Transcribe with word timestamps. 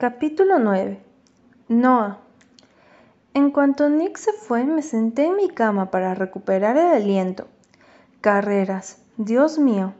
Capítulo 0.00 0.58
9. 0.58 0.98
Noah. 1.68 2.20
En 3.34 3.50
cuanto 3.50 3.90
Nick 3.90 4.16
se 4.16 4.32
fue, 4.32 4.64
me 4.64 4.80
senté 4.80 5.26
en 5.26 5.36
mi 5.36 5.50
cama 5.50 5.90
para 5.90 6.14
recuperar 6.14 6.78
el 6.78 6.86
aliento. 6.86 7.48
Carreras. 8.22 9.02
Dios 9.18 9.58
mío. 9.58 9.92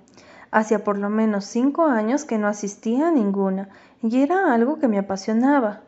Hacía 0.51 0.85
por 0.85 0.97
lo 0.97 1.11
menos 1.11 1.45
cinco 1.45 1.85
años 1.85 2.25
que 2.25 2.39
no 2.39 2.49
asistía 2.49 3.09
a 3.09 3.11
ninguna, 3.11 3.69
y 4.03 4.23
era 4.23 4.55
algo 4.55 4.79
que 4.79 4.89
me 4.89 4.99
apasionaba. 4.99 5.83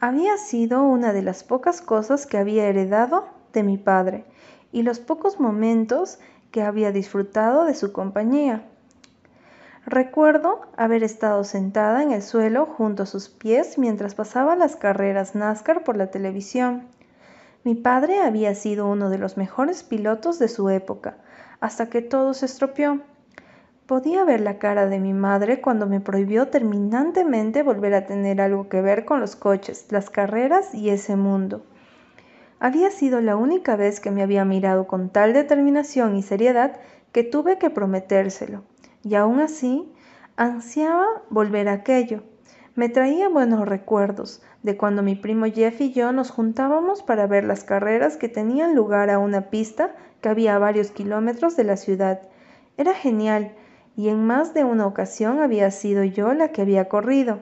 Había 0.00 0.36
sido 0.36 0.82
una 0.82 1.14
de 1.14 1.22
las 1.22 1.42
pocas 1.42 1.80
cosas 1.80 2.26
que 2.26 2.36
había 2.36 2.66
heredado 2.66 3.26
de 3.54 3.62
mi 3.62 3.78
padre, 3.78 4.26
y 4.70 4.82
los 4.82 5.00
pocos 5.00 5.40
momentos 5.40 6.18
que 6.50 6.60
había 6.60 6.92
disfrutado 6.92 7.64
de 7.64 7.74
su 7.74 7.90
compañía. 7.90 8.69
Recuerdo 9.90 10.60
haber 10.76 11.02
estado 11.02 11.42
sentada 11.42 12.04
en 12.04 12.12
el 12.12 12.22
suelo 12.22 12.64
junto 12.64 13.02
a 13.02 13.06
sus 13.06 13.28
pies 13.28 13.76
mientras 13.76 14.14
pasaba 14.14 14.54
las 14.54 14.76
carreras 14.76 15.34
NASCAR 15.34 15.82
por 15.82 15.96
la 15.96 16.12
televisión. 16.12 16.86
Mi 17.64 17.74
padre 17.74 18.20
había 18.20 18.54
sido 18.54 18.86
uno 18.86 19.10
de 19.10 19.18
los 19.18 19.36
mejores 19.36 19.82
pilotos 19.82 20.38
de 20.38 20.46
su 20.46 20.70
época, 20.70 21.16
hasta 21.58 21.90
que 21.90 22.02
todo 22.02 22.34
se 22.34 22.46
estropeó. 22.46 23.00
Podía 23.86 24.22
ver 24.22 24.42
la 24.42 24.60
cara 24.60 24.86
de 24.86 25.00
mi 25.00 25.12
madre 25.12 25.60
cuando 25.60 25.88
me 25.88 25.98
prohibió 25.98 26.46
terminantemente 26.46 27.64
volver 27.64 27.94
a 27.94 28.06
tener 28.06 28.40
algo 28.40 28.68
que 28.68 28.82
ver 28.82 29.04
con 29.04 29.18
los 29.18 29.34
coches, 29.34 29.86
las 29.90 30.08
carreras 30.08 30.72
y 30.72 30.90
ese 30.90 31.16
mundo. 31.16 31.64
Había 32.60 32.92
sido 32.92 33.20
la 33.20 33.34
única 33.34 33.74
vez 33.74 33.98
que 33.98 34.12
me 34.12 34.22
había 34.22 34.44
mirado 34.44 34.86
con 34.86 35.08
tal 35.08 35.32
determinación 35.32 36.14
y 36.14 36.22
seriedad 36.22 36.78
que 37.10 37.24
tuve 37.24 37.58
que 37.58 37.70
prometérselo 37.70 38.69
y 39.02 39.14
aún 39.14 39.40
así 39.40 39.90
ansiaba 40.36 41.06
volver 41.30 41.68
a 41.68 41.74
aquello. 41.74 42.22
Me 42.74 42.88
traía 42.88 43.28
buenos 43.28 43.68
recuerdos 43.68 44.42
de 44.62 44.76
cuando 44.76 45.02
mi 45.02 45.14
primo 45.14 45.46
Jeff 45.46 45.80
y 45.80 45.92
yo 45.92 46.12
nos 46.12 46.30
juntábamos 46.30 47.02
para 47.02 47.26
ver 47.26 47.44
las 47.44 47.64
carreras 47.64 48.16
que 48.16 48.28
tenían 48.28 48.74
lugar 48.74 49.10
a 49.10 49.18
una 49.18 49.50
pista 49.50 49.94
que 50.20 50.28
había 50.28 50.56
a 50.56 50.58
varios 50.58 50.90
kilómetros 50.90 51.56
de 51.56 51.64
la 51.64 51.76
ciudad. 51.76 52.22
Era 52.76 52.94
genial 52.94 53.54
y 53.96 54.08
en 54.08 54.24
más 54.24 54.54
de 54.54 54.64
una 54.64 54.86
ocasión 54.86 55.40
había 55.40 55.70
sido 55.70 56.04
yo 56.04 56.32
la 56.32 56.52
que 56.52 56.62
había 56.62 56.88
corrido. 56.88 57.40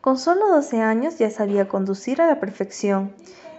Con 0.00 0.18
solo 0.18 0.48
12 0.48 0.82
años 0.82 1.18
ya 1.18 1.30
sabía 1.30 1.68
conducir 1.68 2.20
a 2.20 2.26
la 2.26 2.38
perfección 2.40 3.12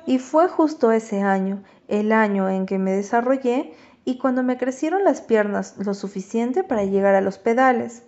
y 0.05 0.19
fue 0.19 0.47
justo 0.47 0.91
ese 0.91 1.21
año, 1.21 1.63
el 1.87 2.11
año 2.11 2.49
en 2.49 2.65
que 2.65 2.77
me 2.77 2.91
desarrollé 2.91 3.73
y 4.05 4.17
cuando 4.17 4.43
me 4.43 4.57
crecieron 4.57 5.03
las 5.03 5.21
piernas 5.21 5.75
lo 5.77 5.93
suficiente 5.93 6.63
para 6.63 6.83
llegar 6.83 7.15
a 7.15 7.21
los 7.21 7.37
pedales, 7.37 8.03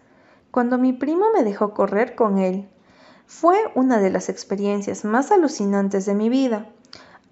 cuando 0.52 0.78
mi 0.78 0.94
primo 0.94 1.26
me 1.34 1.44
dejó 1.44 1.74
correr 1.74 2.16
con 2.16 2.38
él. 2.38 2.70
Fue 3.26 3.58
una 3.76 4.00
de 4.00 4.10
las 4.10 4.30
experiencias 4.30 5.04
más 5.04 5.32
alucinantes 5.32 6.06
de 6.06 6.16
mi 6.16 6.30
vida. 6.30 6.68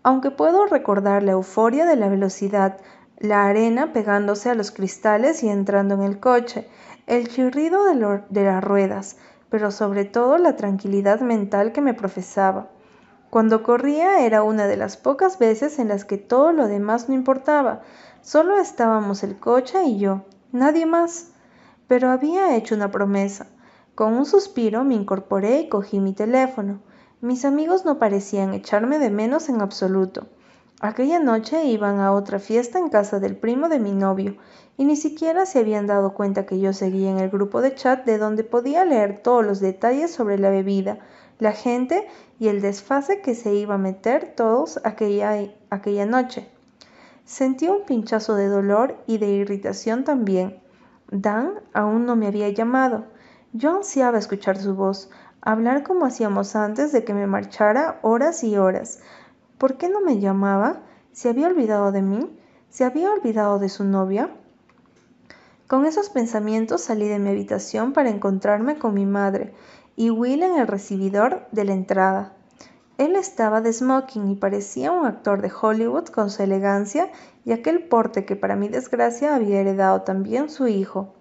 Aunque 0.02 0.32
puedo 0.32 0.66
recordar 0.66 1.24
la 1.24 1.34
euforia 1.34 1.86
de 1.86 1.96
la 1.96 2.10
velocidad, 2.10 2.80
la 3.18 3.46
arena 3.46 3.94
pegándose 3.94 4.50
a 4.50 4.56
los 4.56 4.72
cristales 4.72 5.44
y 5.44 5.50
entrando 5.50 5.96
en 5.96 6.02
el 6.02 6.20
coche, 6.20 6.68
el 7.08 7.28
chirrido 7.30 7.86
de, 7.86 8.24
de 8.30 8.44
las 8.44 8.64
ruedas, 8.64 9.18
pero 9.50 9.72
sobre 9.72 10.04
todo 10.04 10.38
la 10.38 10.56
tranquilidad 10.56 11.22
mental 11.22 11.72
que 11.74 11.82
me 11.82 11.94
profesaba. 11.94 12.70
Cuando 13.30 13.64
corría 13.64 14.26
era 14.26 14.44
una 14.44 14.68
de 14.68 14.78
las 14.78 14.98
pocas 14.98 15.40
veces 15.40 15.80
en 15.80 15.88
las 15.88 16.06
que 16.06 16.18
todo 16.18 16.52
lo 16.52 16.68
demás 16.68 17.10
no 17.10 17.16
importaba, 17.16 17.82
Solo 18.24 18.58
estábamos 18.58 19.22
el 19.24 19.38
coche 19.38 19.84
y 19.84 20.00
yo, 20.00 20.22
nadie 20.54 20.86
más. 20.86 21.32
Pero 21.90 22.10
había 22.10 22.56
hecho 22.56 22.74
una 22.74 22.90
promesa. 22.90 23.48
Con 23.96 24.14
un 24.14 24.26
suspiro 24.26 24.86
me 24.86 24.96
incorporé 24.96 25.60
y 25.60 25.68
cogí 25.68 26.00
mi 26.00 26.14
teléfono. 26.14 26.80
Mis 27.20 27.44
amigos 27.44 27.84
no 27.84 28.00
parecían 28.00 28.54
echarme 28.54 28.98
de 28.98 29.10
menos 29.10 29.50
en 29.50 29.60
absoluto. 29.60 30.28
Aquella 30.80 31.20
noche 31.20 31.66
iban 31.66 32.00
a 32.00 32.14
otra 32.14 32.40
fiesta 32.40 32.80
en 32.80 32.88
casa 32.88 33.20
del 33.20 33.36
primo 33.36 33.68
de 33.68 33.80
mi 33.80 33.92
novio, 33.92 34.38
y 34.78 34.86
ni 34.86 34.96
siquiera 34.96 35.46
se 35.46 35.60
habían 35.60 35.86
dado 35.86 36.14
cuenta 36.14 36.46
que 36.46 36.62
yo 36.62 36.72
seguía 36.72 37.12
en 37.12 37.20
el 37.20 37.30
grupo 37.30 37.60
de 37.60 37.76
chat 37.76 38.06
de 38.06 38.18
donde 38.18 38.46
podía 38.46 38.86
leer 38.86 39.22
todos 39.22 39.46
los 39.46 39.60
detalles 39.60 40.12
sobre 40.12 40.40
la 40.40 40.50
bebida, 40.50 41.00
la 41.40 41.52
gente 41.52 42.08
y 42.40 42.48
el 42.48 42.62
desfase 42.62 43.20
que 43.20 43.36
se 43.36 43.54
iba 43.54 43.76
a 43.76 43.78
meter 43.78 44.34
todos 44.34 44.80
aquella, 44.86 45.38
aquella 45.70 46.06
noche. 46.06 46.50
Sentí 47.26 47.68
un 47.68 47.86
pinchazo 47.86 48.36
de 48.36 48.48
dolor 48.48 48.98
y 49.08 49.18
de 49.18 49.28
irritación 49.28 50.04
también. 50.04 50.60
Dan 51.10 51.62
aún 51.74 52.06
no 52.06 52.16
me 52.16 52.28
había 52.28 52.50
llamado. 52.50 53.06
Yo 53.54 53.76
ansiaba 53.76 54.18
escuchar 54.18 54.58
su 54.58 54.76
voz, 54.76 55.10
hablar 55.42 55.84
como 55.84 56.06
hacíamos 56.06 56.56
antes 56.56 56.92
de 56.92 57.04
que 57.04 57.14
me 57.14 57.28
marchara 57.28 58.00
horas 58.02 58.44
y 58.44 58.58
horas. 58.58 59.00
¿Por 59.58 59.78
qué 59.78 59.90
no 59.90 60.02
me 60.02 60.20
llamaba? 60.20 60.82
¿Se 61.12 61.30
había 61.30 61.48
olvidado 61.48 61.92
de 61.92 62.02
mí? 62.02 62.40
¿Se 62.70 62.84
había 62.84 63.12
olvidado 63.12 63.60
de 63.60 63.70
su 63.70 63.84
novia? 63.84 64.30
Con 65.68 65.86
esos 65.86 66.10
pensamientos 66.10 66.82
salí 66.82 67.08
de 67.08 67.20
mi 67.20 67.30
habitación 67.30 67.94
para 67.94 68.10
encontrarme 68.10 68.78
con 68.78 68.94
mi 68.94 69.06
madre 69.06 69.54
y 69.96 70.10
Will 70.10 70.44
en 70.44 70.58
el 70.58 70.68
recibidor 70.68 71.48
de 71.52 71.64
la 71.64 71.74
entrada. 71.74 72.34
Él 73.00 73.16
estaba 73.16 73.62
de 73.62 73.74
smoking 73.74 74.30
y 74.30 74.36
parecía 74.36 74.92
un 74.92 75.08
actor 75.08 75.42
de 75.42 75.52
Hollywood 75.52 76.10
con 76.10 76.30
su 76.30 76.44
elegancia 76.44 77.10
y 77.44 77.52
aquel 77.52 77.84
porte 77.88 78.24
que 78.24 78.36
para 78.36 78.56
mi 78.56 78.70
desgracia 78.70 79.36
había 79.36 79.62
heredado 79.62 80.04
también 80.04 80.50
su 80.50 80.68
hijo. 80.68 81.14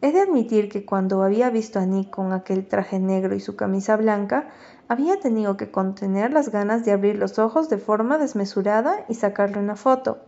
He 0.00 0.10
de 0.10 0.20
admitir 0.20 0.68
que 0.68 0.84
cuando 0.84 1.22
había 1.22 1.50
visto 1.50 1.78
a 1.78 1.86
Nick 1.86 2.10
con 2.10 2.32
aquel 2.32 2.66
traje 2.66 2.98
negro 2.98 3.36
y 3.36 3.40
su 3.40 3.54
camisa 3.54 3.96
blanca, 3.96 4.48
había 4.88 5.20
tenido 5.20 5.56
que 5.56 5.70
contener 5.70 6.32
las 6.32 6.50
ganas 6.50 6.84
de 6.84 6.90
abrir 6.90 7.16
los 7.16 7.38
ojos 7.38 7.68
de 7.68 7.78
forma 7.78 8.18
desmesurada 8.18 9.04
y 9.08 9.14
sacarle 9.14 9.60
una 9.60 9.76
foto. 9.76 10.18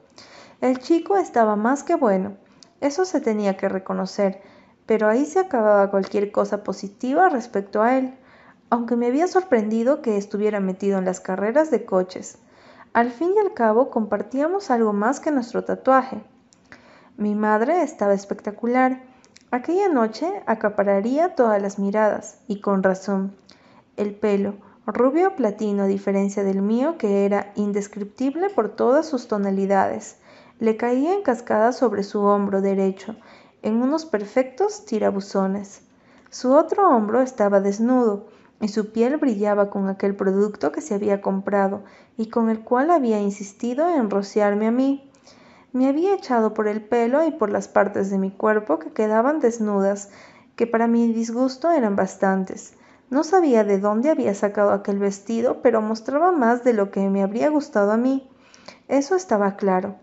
El 0.61 0.79
chico 0.79 1.17
estaba 1.17 1.57
más 1.57 1.83
que 1.83 1.97
bueno, 1.97 2.37
eso 2.81 3.05
se 3.05 3.21
tenía 3.21 3.57
que 3.57 3.69
reconocer, 3.69 4.41
pero 4.87 5.09
ahí 5.09 5.27
se 5.27 5.41
acababa 5.41 5.91
cualquier 5.91 6.31
cosa 6.31 6.63
positiva 6.63 7.29
respecto 7.29 7.83
a 7.83 7.99
él 7.99 8.15
aunque 8.71 8.97
me 8.97 9.07
había 9.07 9.27
sorprendido 9.27 10.03
que 10.03 10.17
estuviera 10.17 10.61
metido 10.61 10.99
en 10.99 11.05
las 11.05 11.21
carreras 11.21 11.71
de 11.71 11.85
coches. 11.85 12.39
Al 12.93 13.11
fin 13.11 13.33
y 13.37 13.39
al 13.39 13.55
cabo 13.55 13.91
compartíamos 13.91 14.71
algo 14.71 14.93
más 14.93 15.21
que 15.21 15.31
nuestro 15.31 15.65
tatuaje. 15.65 16.23
Mi 17.17 17.35
madre 17.35 17.83
estaba 17.83 18.15
espectacular. 18.15 19.03
Aquella 19.51 19.89
noche 19.89 20.43
acapararía 20.47 21.35
todas 21.35 21.63
las 21.63 21.79
miradas, 21.79 22.39
y 22.49 22.61
con 22.61 22.83
razón. 22.83 23.37
El 23.97 24.15
pelo, 24.15 24.55
rubio 24.87 25.37
platino 25.37 25.85
a 25.85 25.87
diferencia 25.87 26.43
del 26.43 26.63
mío, 26.63 26.99
que 26.99 27.25
era 27.25 27.53
indescriptible 27.55 28.51
por 28.51 28.71
todas 28.71 29.07
sus 29.07 29.29
tonalidades, 29.29 30.17
le 30.59 30.77
caía 30.77 31.13
en 31.15 31.23
cascada 31.23 31.73
sobre 31.73 32.03
su 32.03 32.23
hombro 32.23 32.61
derecho, 32.61 33.17
en 33.63 33.83
unos 33.83 34.05
perfectos 34.05 34.85
tirabuzones. 34.85 35.83
Su 36.31 36.53
otro 36.53 36.89
hombro 36.89 37.21
estaba 37.21 37.61
desnudo, 37.61 38.27
y 38.61 38.69
su 38.69 38.93
piel 38.93 39.17
brillaba 39.19 39.71
con 39.71 39.89
aquel 39.89 40.17
producto 40.17 40.73
que 40.73 40.81
se 40.81 40.95
había 40.95 41.21
comprado 41.21 41.85
y 42.17 42.31
con 42.31 42.49
el 42.49 42.61
cual 42.61 42.91
había 42.91 43.21
insistido 43.21 43.89
en 43.89 44.11
rociarme 44.11 44.67
a 44.67 44.71
mí. 44.71 45.11
Me 45.73 45.89
había 45.89 46.15
echado 46.15 46.55
por 46.55 46.69
el 46.69 46.81
pelo 46.83 47.27
y 47.27 47.31
por 47.31 47.51
las 47.51 47.69
partes 47.69 48.11
de 48.11 48.19
mi 48.19 48.31
cuerpo 48.31 48.79
que 48.79 48.93
quedaban 48.93 49.41
desnudas, 49.41 50.11
que 50.57 50.67
para 50.67 50.87
mi 50.87 51.13
disgusto 51.13 51.71
eran 51.71 51.97
bastantes. 51.97 52.75
No 53.11 53.25
sabía 53.25 53.63
de 53.63 53.79
dónde 53.79 54.11
había 54.11 54.35
sacado 54.35 54.73
aquel 54.73 54.99
vestido, 54.99 55.61
pero 55.63 55.83
mostraba 55.83 56.33
más 56.33 56.65
de 56.65 56.73
lo 56.73 56.91
que 56.91 57.09
me 57.11 57.23
habría 57.23 57.51
gustado 57.51 57.93
a 57.93 57.97
mí. 57.97 58.29
Eso 58.89 59.15
estaba 59.17 59.57
claro. 59.57 59.97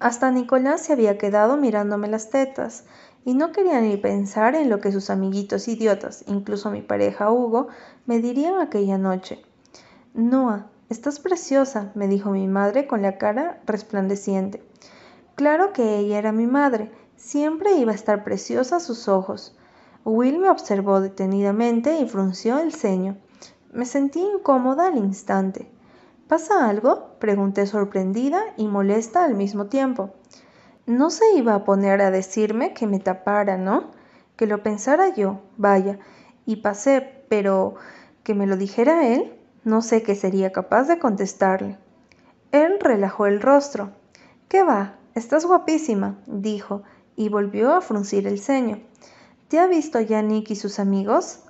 Hasta 0.00 0.30
Nicolás 0.30 0.82
se 0.82 0.92
había 0.92 1.18
quedado 1.18 1.56
mirándome 1.56 2.08
las 2.08 2.30
tetas, 2.30 2.84
y 3.26 3.34
no 3.34 3.50
quería 3.50 3.80
ni 3.80 3.96
pensar 3.96 4.54
en 4.54 4.70
lo 4.70 4.78
que 4.80 4.92
sus 4.92 5.10
amiguitos 5.10 5.66
idiotas, 5.66 6.22
incluso 6.28 6.70
mi 6.70 6.80
pareja 6.80 7.32
Hugo, 7.32 7.66
me 8.06 8.20
dirían 8.20 8.60
aquella 8.60 8.98
noche. 8.98 9.42
Noah, 10.14 10.68
estás 10.90 11.18
preciosa, 11.18 11.90
me 11.96 12.06
dijo 12.06 12.30
mi 12.30 12.46
madre 12.46 12.86
con 12.86 13.02
la 13.02 13.18
cara 13.18 13.60
resplandeciente. 13.66 14.62
Claro 15.34 15.72
que 15.72 15.98
ella 15.98 16.18
era 16.18 16.30
mi 16.30 16.46
madre, 16.46 16.92
siempre 17.16 17.74
iba 17.74 17.90
a 17.90 17.96
estar 17.96 18.22
preciosa 18.22 18.76
a 18.76 18.80
sus 18.80 19.08
ojos. 19.08 19.58
Will 20.04 20.38
me 20.38 20.48
observó 20.48 21.00
detenidamente 21.00 21.98
y 21.98 22.08
frunció 22.08 22.60
el 22.60 22.72
ceño. 22.72 23.16
Me 23.72 23.86
sentí 23.86 24.20
incómoda 24.20 24.86
al 24.86 24.98
instante. 24.98 25.68
¿Pasa 26.28 26.68
algo? 26.68 27.18
pregunté 27.18 27.66
sorprendida 27.66 28.40
y 28.56 28.68
molesta 28.68 29.24
al 29.24 29.34
mismo 29.34 29.66
tiempo. 29.66 30.14
No 30.86 31.10
se 31.10 31.24
iba 31.34 31.54
a 31.54 31.64
poner 31.64 32.00
a 32.00 32.12
decirme 32.12 32.72
que 32.72 32.86
me 32.86 33.00
tapara, 33.00 33.56
¿no? 33.58 33.90
Que 34.36 34.46
lo 34.46 34.62
pensara 34.62 35.12
yo, 35.12 35.40
vaya, 35.56 35.98
y 36.46 36.56
pasé, 36.56 37.24
pero 37.28 37.74
que 38.22 38.34
me 38.34 38.46
lo 38.46 38.56
dijera 38.56 39.08
él, 39.08 39.34
no 39.64 39.82
sé 39.82 40.04
qué 40.04 40.14
sería 40.14 40.52
capaz 40.52 40.84
de 40.84 41.00
contestarle. 41.00 41.76
Él 42.52 42.78
relajó 42.80 43.26
el 43.26 43.40
rostro. 43.40 43.90
¿Qué 44.48 44.62
va? 44.62 44.94
Estás 45.16 45.44
guapísima, 45.44 46.18
dijo, 46.26 46.84
y 47.16 47.30
volvió 47.30 47.74
a 47.74 47.80
fruncir 47.80 48.28
el 48.28 48.38
ceño. 48.38 48.78
¿Te 49.48 49.58
ha 49.58 49.66
visto 49.66 50.00
ya 50.00 50.22
Nick 50.22 50.50
y 50.50 50.56
sus 50.56 50.78
amigos? 50.78 51.40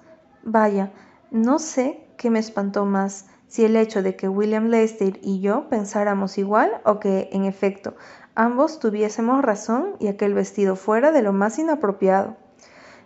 Vaya, 0.43 0.93
No 1.31 1.59
sé 1.59 2.07
qué 2.17 2.31
me 2.31 2.39
espantó 2.39 2.87
más, 2.87 3.27
si 3.49 3.65
el 3.65 3.77
hecho 3.77 4.03
de 4.03 4.17
que 4.17 4.29
William 4.29 4.69
Lester 4.69 5.19
y 5.23 5.41
yo 5.41 5.69
pensáramos 5.69 6.39
igual 6.39 6.81
o 6.85 7.01
que, 7.01 7.29
en 7.33 7.45
efecto, 7.45 7.95
ambos 8.37 8.79
tuviésemos 8.79 9.43
razón 9.43 9.97
y 9.99 10.07
aquel 10.07 10.35
vestido 10.35 10.77
fuera 10.77 11.11
de 11.11 11.23
lo 11.23 11.33
más 11.33 11.59
inapropiado. 11.59 12.37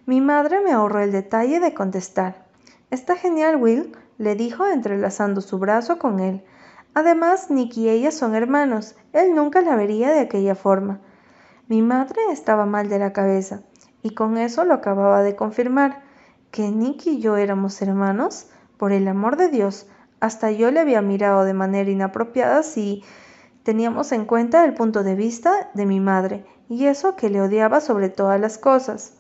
Mi 0.05 0.21
madre 0.21 0.61
me 0.61 0.73
ahorró 0.73 1.01
el 1.01 1.13
detalle 1.13 1.61
de 1.61 1.73
contestar. 1.73 2.45
Está 2.91 3.17
genial, 3.17 3.57
Will, 3.57 3.97
le 4.19 4.35
dijo 4.35 4.67
entrelazando 4.67 5.41
su 5.41 5.59
brazo 5.59 5.99
con 5.99 6.21
él. 6.21 6.45
Además, 6.93 7.51
Nick 7.51 7.77
y 7.77 7.89
ella 7.89 8.11
son 8.11 8.35
hermanos. 8.35 8.97
Él 9.13 9.35
nunca 9.35 9.63
la 9.63 9.77
vería 9.77 10.11
de 10.11 10.21
aquella 10.21 10.55
forma. 10.55 11.01
Mi 11.69 11.83
madre 11.83 12.21
estaba 12.33 12.67
mal 12.67 12.89
de 12.89 12.99
la 12.99 13.13
cabeza, 13.13 13.63
y 14.03 14.15
con 14.15 14.37
eso 14.37 14.65
lo 14.65 14.75
acababa 14.75 15.23
de 15.23 15.37
confirmar. 15.37 16.03
¿Que 16.51 16.71
Nick 16.73 17.07
y 17.07 17.21
yo 17.21 17.37
éramos 17.37 17.81
hermanos? 17.81 18.49
Por 18.77 18.91
el 18.91 19.07
amor 19.07 19.37
de 19.37 19.49
Dios, 19.49 19.87
hasta 20.19 20.51
yo 20.51 20.73
le 20.73 20.81
había 20.81 21.01
mirado 21.01 21.45
de 21.45 21.55
manera 21.55 21.89
inapropiada 21.89 22.65
si 22.65 23.05
teníamos 23.71 24.11
en 24.11 24.25
cuenta 24.25 24.65
el 24.65 24.75
punto 24.75 25.05
de 25.05 25.15
vista 25.15 25.71
de 25.75 25.87
mi 25.87 26.01
madre, 26.01 26.45
y 26.69 26.87
eso 26.87 27.15
que 27.15 27.31
le 27.31 27.41
odiaba 27.41 27.81
sobre 27.81 28.09
todas 28.09 28.41
las 28.41 28.59
cosas. 28.59 29.13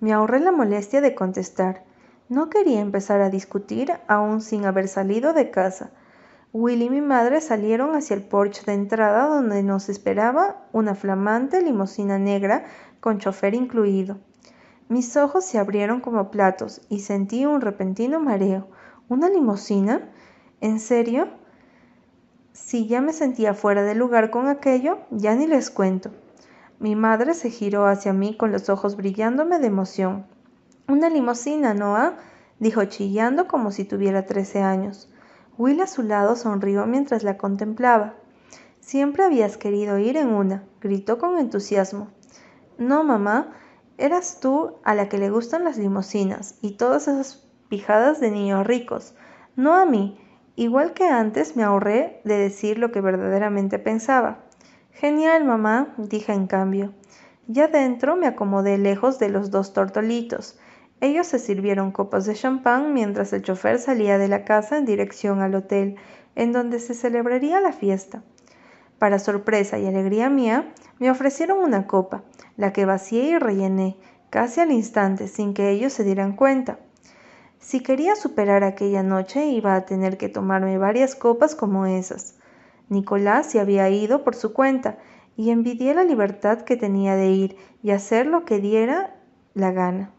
Me 0.00 0.14
ahorré 0.14 0.40
la 0.40 0.50
molestia 0.50 1.02
de 1.02 1.14
contestar. 1.14 1.84
No 2.30 2.48
quería 2.48 2.80
empezar 2.80 3.20
a 3.20 3.28
discutir 3.28 3.92
aún 4.08 4.40
sin 4.40 4.64
haber 4.64 4.88
salido 4.88 5.34
de 5.34 5.50
casa. 5.50 5.90
Will 6.54 6.80
y 6.80 6.88
mi 6.88 7.02
madre 7.02 7.42
salieron 7.42 7.94
hacia 7.94 8.16
el 8.16 8.22
porche 8.22 8.62
de 8.64 8.72
entrada 8.72 9.26
donde 9.26 9.62
nos 9.62 9.90
esperaba 9.90 10.64
una 10.72 10.94
flamante 10.94 11.60
limusina 11.60 12.18
negra 12.18 12.64
con 13.00 13.18
chofer 13.18 13.52
incluido. 13.52 14.16
Mis 14.88 15.18
ojos 15.18 15.44
se 15.44 15.58
abrieron 15.58 16.00
como 16.00 16.30
platos 16.30 16.80
y 16.88 17.00
sentí 17.00 17.44
un 17.44 17.60
repentino 17.60 18.20
mareo. 18.20 18.68
¿Una 19.10 19.28
limusina? 19.28 20.08
¿En 20.62 20.80
serio? 20.80 21.41
Si 22.52 22.86
ya 22.86 23.00
me 23.00 23.12
sentía 23.12 23.54
fuera 23.54 23.82
de 23.82 23.94
lugar 23.94 24.30
con 24.30 24.48
aquello, 24.48 24.98
ya 25.10 25.34
ni 25.34 25.46
les 25.46 25.70
cuento. 25.70 26.10
Mi 26.78 26.96
madre 26.96 27.34
se 27.34 27.50
giró 27.50 27.86
hacia 27.86 28.12
mí 28.12 28.36
con 28.36 28.52
los 28.52 28.68
ojos 28.68 28.96
brillándome 28.96 29.58
de 29.58 29.68
emoción. 29.68 30.26
Una 30.88 31.08
limusina, 31.08 31.74
Noah, 31.74 32.16
dijo 32.58 32.84
chillando 32.84 33.48
como 33.48 33.70
si 33.70 33.84
tuviera 33.84 34.26
trece 34.26 34.62
años. 34.62 35.08
Will 35.58 35.80
a 35.80 35.86
su 35.86 36.02
lado 36.02 36.36
sonrió 36.36 36.86
mientras 36.86 37.22
la 37.22 37.38
contemplaba. 37.38 38.14
Siempre 38.80 39.24
habías 39.24 39.56
querido 39.56 39.98
ir 39.98 40.16
en 40.16 40.28
una, 40.28 40.64
gritó 40.80 41.18
con 41.18 41.38
entusiasmo. 41.38 42.08
No, 42.78 43.04
mamá, 43.04 43.52
eras 43.96 44.40
tú 44.40 44.76
a 44.82 44.94
la 44.94 45.08
que 45.08 45.18
le 45.18 45.30
gustan 45.30 45.64
las 45.64 45.78
limusinas 45.78 46.56
y 46.60 46.72
todas 46.72 47.08
esas 47.08 47.46
pijadas 47.68 48.20
de 48.20 48.30
niños 48.30 48.66
ricos, 48.66 49.14
no 49.56 49.74
a 49.74 49.86
mí. 49.86 50.18
Igual 50.56 50.92
que 50.92 51.08
antes 51.08 51.56
me 51.56 51.62
ahorré 51.62 52.20
de 52.24 52.36
decir 52.36 52.78
lo 52.78 52.92
que 52.92 53.00
verdaderamente 53.00 53.78
pensaba. 53.78 54.44
Genial, 54.90 55.44
mamá, 55.44 55.94
dije 55.96 56.32
en 56.32 56.46
cambio. 56.46 56.92
Ya 57.46 57.68
dentro 57.68 58.16
me 58.16 58.26
acomodé 58.26 58.76
lejos 58.78 59.18
de 59.18 59.30
los 59.30 59.50
dos 59.50 59.72
tortolitos. 59.72 60.58
Ellos 61.00 61.26
se 61.26 61.38
sirvieron 61.38 61.90
copas 61.90 62.26
de 62.26 62.34
champán 62.34 62.92
mientras 62.92 63.32
el 63.32 63.42
chofer 63.42 63.78
salía 63.78 64.18
de 64.18 64.28
la 64.28 64.44
casa 64.44 64.78
en 64.78 64.84
dirección 64.84 65.40
al 65.40 65.54
hotel, 65.54 65.96
en 66.36 66.52
donde 66.52 66.78
se 66.78 66.94
celebraría 66.94 67.60
la 67.60 67.72
fiesta. 67.72 68.22
Para 68.98 69.18
sorpresa 69.18 69.78
y 69.78 69.86
alegría 69.86 70.30
mía, 70.30 70.72
me 70.98 71.10
ofrecieron 71.10 71.58
una 71.58 71.86
copa, 71.88 72.22
la 72.56 72.72
que 72.72 72.84
vacié 72.84 73.24
y 73.24 73.38
rellené, 73.38 73.96
casi 74.30 74.60
al 74.60 74.70
instante, 74.70 75.26
sin 75.26 75.54
que 75.54 75.70
ellos 75.70 75.92
se 75.92 76.04
dieran 76.04 76.36
cuenta. 76.36 76.78
Si 77.62 77.80
quería 77.80 78.16
superar 78.16 78.64
aquella 78.64 79.04
noche, 79.04 79.46
iba 79.46 79.76
a 79.76 79.86
tener 79.86 80.18
que 80.18 80.28
tomarme 80.28 80.78
varias 80.78 81.14
copas 81.14 81.54
como 81.54 81.86
esas. 81.86 82.34
Nicolás 82.88 83.46
se 83.46 83.60
había 83.60 83.88
ido 83.88 84.24
por 84.24 84.34
su 84.34 84.52
cuenta 84.52 84.98
y 85.36 85.50
envidié 85.50 85.94
la 85.94 86.02
libertad 86.02 86.62
que 86.62 86.76
tenía 86.76 87.14
de 87.14 87.30
ir 87.30 87.56
y 87.80 87.92
hacer 87.92 88.26
lo 88.26 88.44
que 88.44 88.58
diera 88.58 89.14
la 89.54 89.70
gana. 89.70 90.10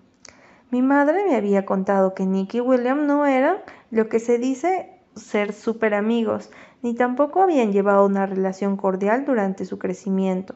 Mi 0.72 0.82
madre 0.82 1.26
me 1.26 1.36
había 1.36 1.66
contado 1.66 2.16
que 2.16 2.26
Nick 2.26 2.56
y 2.56 2.62
William 2.62 3.06
no 3.06 3.26
eran 3.26 3.58
lo 3.92 4.08
que 4.08 4.20
se 4.20 4.40
dice 4.40 5.02
ser 5.14 5.52
súper 5.52 5.96
amigos, 5.96 6.50
ni 6.82 6.96
tampoco 6.96 7.44
habían 7.44 7.74
llevado 7.74 8.06
una 8.06 8.26
relación 8.26 8.78
cordial 8.78 9.26
durante 9.26 9.66
su 9.66 9.78
crecimiento. 9.78 10.56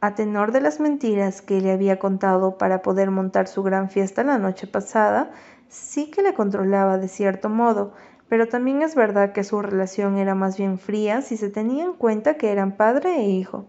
A 0.00 0.14
tenor 0.14 0.52
de 0.52 0.60
las 0.60 0.80
mentiras 0.80 1.40
que 1.40 1.60
le 1.60 1.72
había 1.72 1.98
contado 1.98 2.58
para 2.58 2.82
poder 2.82 3.10
montar 3.10 3.46
su 3.46 3.62
gran 3.62 3.88
fiesta 3.88 4.22
la 4.24 4.38
noche 4.38 4.66
pasada, 4.66 5.30
sí 5.76 6.10
que 6.10 6.22
le 6.22 6.34
controlaba 6.34 6.98
de 6.98 7.08
cierto 7.08 7.48
modo, 7.48 7.92
pero 8.28 8.48
también 8.48 8.82
es 8.82 8.94
verdad 8.94 9.32
que 9.32 9.44
su 9.44 9.60
relación 9.62 10.16
era 10.16 10.34
más 10.34 10.56
bien 10.56 10.78
fría 10.78 11.22
si 11.22 11.36
se 11.36 11.50
tenía 11.50 11.84
en 11.84 11.92
cuenta 11.92 12.36
que 12.36 12.50
eran 12.50 12.76
padre 12.76 13.16
e 13.16 13.28
hijo. 13.28 13.66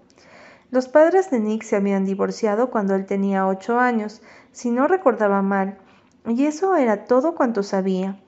Los 0.72 0.88
padres 0.88 1.30
de 1.30 1.40
Nick 1.40 1.64
se 1.64 1.76
habían 1.76 2.06
divorciado 2.06 2.70
cuando 2.70 2.96
él 2.96 3.06
tenía 3.06 3.48
ocho 3.48 3.80
años, 3.80 4.22
si 4.52 4.72
no 4.72 4.88
recordaba 4.88 5.42
mal, 5.42 5.78
y 6.26 6.46
eso 6.46 6.76
era 6.76 7.06
todo 7.06 7.36
cuanto 7.36 7.64
sabía. 7.64 8.20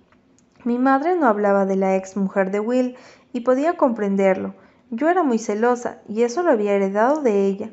Mi 0.64 0.78
madre 0.78 1.16
no 1.16 1.28
hablaba 1.28 1.66
de 1.66 1.76
la 1.76 1.96
ex 1.96 2.16
mujer 2.16 2.52
de 2.52 2.60
Will 2.60 2.96
y 3.34 3.42
podía 3.42 3.78
comprenderlo. 3.78 4.56
Yo 4.92 5.10
era 5.10 5.24
muy 5.24 5.40
celosa 5.40 6.00
y 6.08 6.24
eso 6.24 6.44
lo 6.44 6.52
había 6.52 6.74
heredado 6.74 7.22
de 7.22 7.46
ella. 7.46 7.72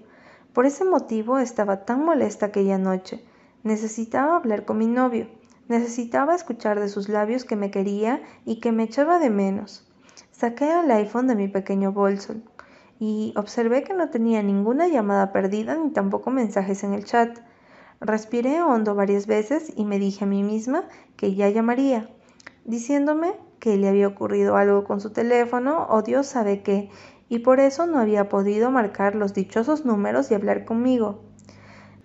Por 0.52 0.66
ese 0.66 0.84
motivo 0.84 1.38
estaba 1.38 1.84
tan 1.84 2.04
molesta 2.04 2.46
aquella 2.46 2.78
noche. 2.78 3.24
Necesitaba 3.62 4.36
hablar 4.36 4.64
con 4.64 4.78
mi 4.78 4.86
novio. 4.86 5.28
Necesitaba 5.68 6.34
escuchar 6.34 6.78
de 6.78 6.88
sus 6.88 7.08
labios 7.08 7.44
que 7.44 7.56
me 7.56 7.72
quería 7.72 8.22
y 8.44 8.60
que 8.60 8.70
me 8.70 8.84
echaba 8.84 9.18
de 9.18 9.30
menos. 9.30 9.84
Saqué 10.30 10.70
el 10.70 10.90
iPhone 10.92 11.26
de 11.26 11.34
mi 11.34 11.48
pequeño 11.48 11.92
bolso 11.92 12.34
y 13.00 13.34
observé 13.36 13.82
que 13.82 13.94
no 13.94 14.08
tenía 14.10 14.42
ninguna 14.42 14.86
llamada 14.86 15.32
perdida 15.32 15.76
ni 15.76 15.90
tampoco 15.90 16.30
mensajes 16.30 16.84
en 16.84 16.94
el 16.94 17.04
chat. 17.04 17.38
Respiré 18.00 18.62
hondo 18.62 18.94
varias 18.94 19.26
veces 19.26 19.72
y 19.74 19.84
me 19.84 19.98
dije 19.98 20.24
a 20.24 20.28
mí 20.28 20.44
misma 20.44 20.84
que 21.16 21.34
ya 21.34 21.48
llamaría, 21.48 22.10
diciéndome 22.64 23.32
que 23.58 23.76
le 23.76 23.88
había 23.88 24.06
ocurrido 24.06 24.56
algo 24.56 24.84
con 24.84 25.00
su 25.00 25.10
teléfono 25.10 25.86
o 25.90 26.02
Dios 26.02 26.26
sabe 26.26 26.62
qué, 26.62 26.90
y 27.28 27.40
por 27.40 27.58
eso 27.58 27.86
no 27.86 27.98
había 27.98 28.28
podido 28.28 28.70
marcar 28.70 29.16
los 29.16 29.34
dichosos 29.34 29.84
números 29.84 30.30
y 30.30 30.34
hablar 30.34 30.64
conmigo. 30.64 31.25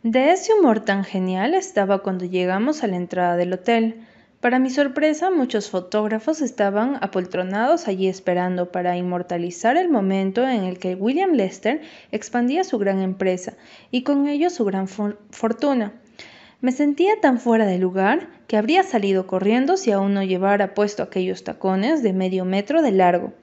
De 0.04 0.32
ese 0.32 0.52
humor 0.56 0.80
tan 0.80 1.04
genial 1.04 1.54
estaba 1.54 2.00
cuando 2.00 2.26
llegamos 2.26 2.84
a 2.84 2.88
la 2.88 2.96
entrada 2.96 3.36
del 3.36 3.54
hotel. 3.54 4.04
Para 4.40 4.58
mi 4.58 4.72
sorpresa, 4.72 5.30
muchos 5.30 5.70
fotógrafos 5.70 6.42
estaban 6.42 6.98
apoltronados 7.02 7.88
allí 7.88 8.08
esperando 8.08 8.72
para 8.72 8.98
inmortalizar 8.98 9.78
el 9.78 9.90
momento 9.90 10.48
en 10.48 10.64
el 10.64 10.80
que 10.80 10.96
William 10.96 11.34
Lester 11.34 11.82
expandía 12.12 12.64
su 12.64 12.80
gran 12.80 13.04
empresa 13.04 13.54
y 13.92 14.02
con 14.02 14.28
ello 14.28 14.50
su 14.50 14.66
gran 14.66 14.88
fortuna. 14.88 15.94
Me 16.62 16.72
sentía 16.72 17.22
tan 17.22 17.40
fuera 17.40 17.68
de 17.68 17.78
lugar 17.78 18.28
que 18.48 18.58
habría 18.58 18.82
salido 18.82 19.28
corriendo 19.28 19.78
si 19.78 19.92
aún 19.92 20.16
no 20.16 20.24
llevara 20.24 20.74
puesto 20.74 21.04
aquellos 21.04 21.44
tacones 21.44 22.02
de 22.02 22.14
medio 22.14 22.44
metro 22.44 22.82
de 22.82 22.92
largo. 22.92 23.34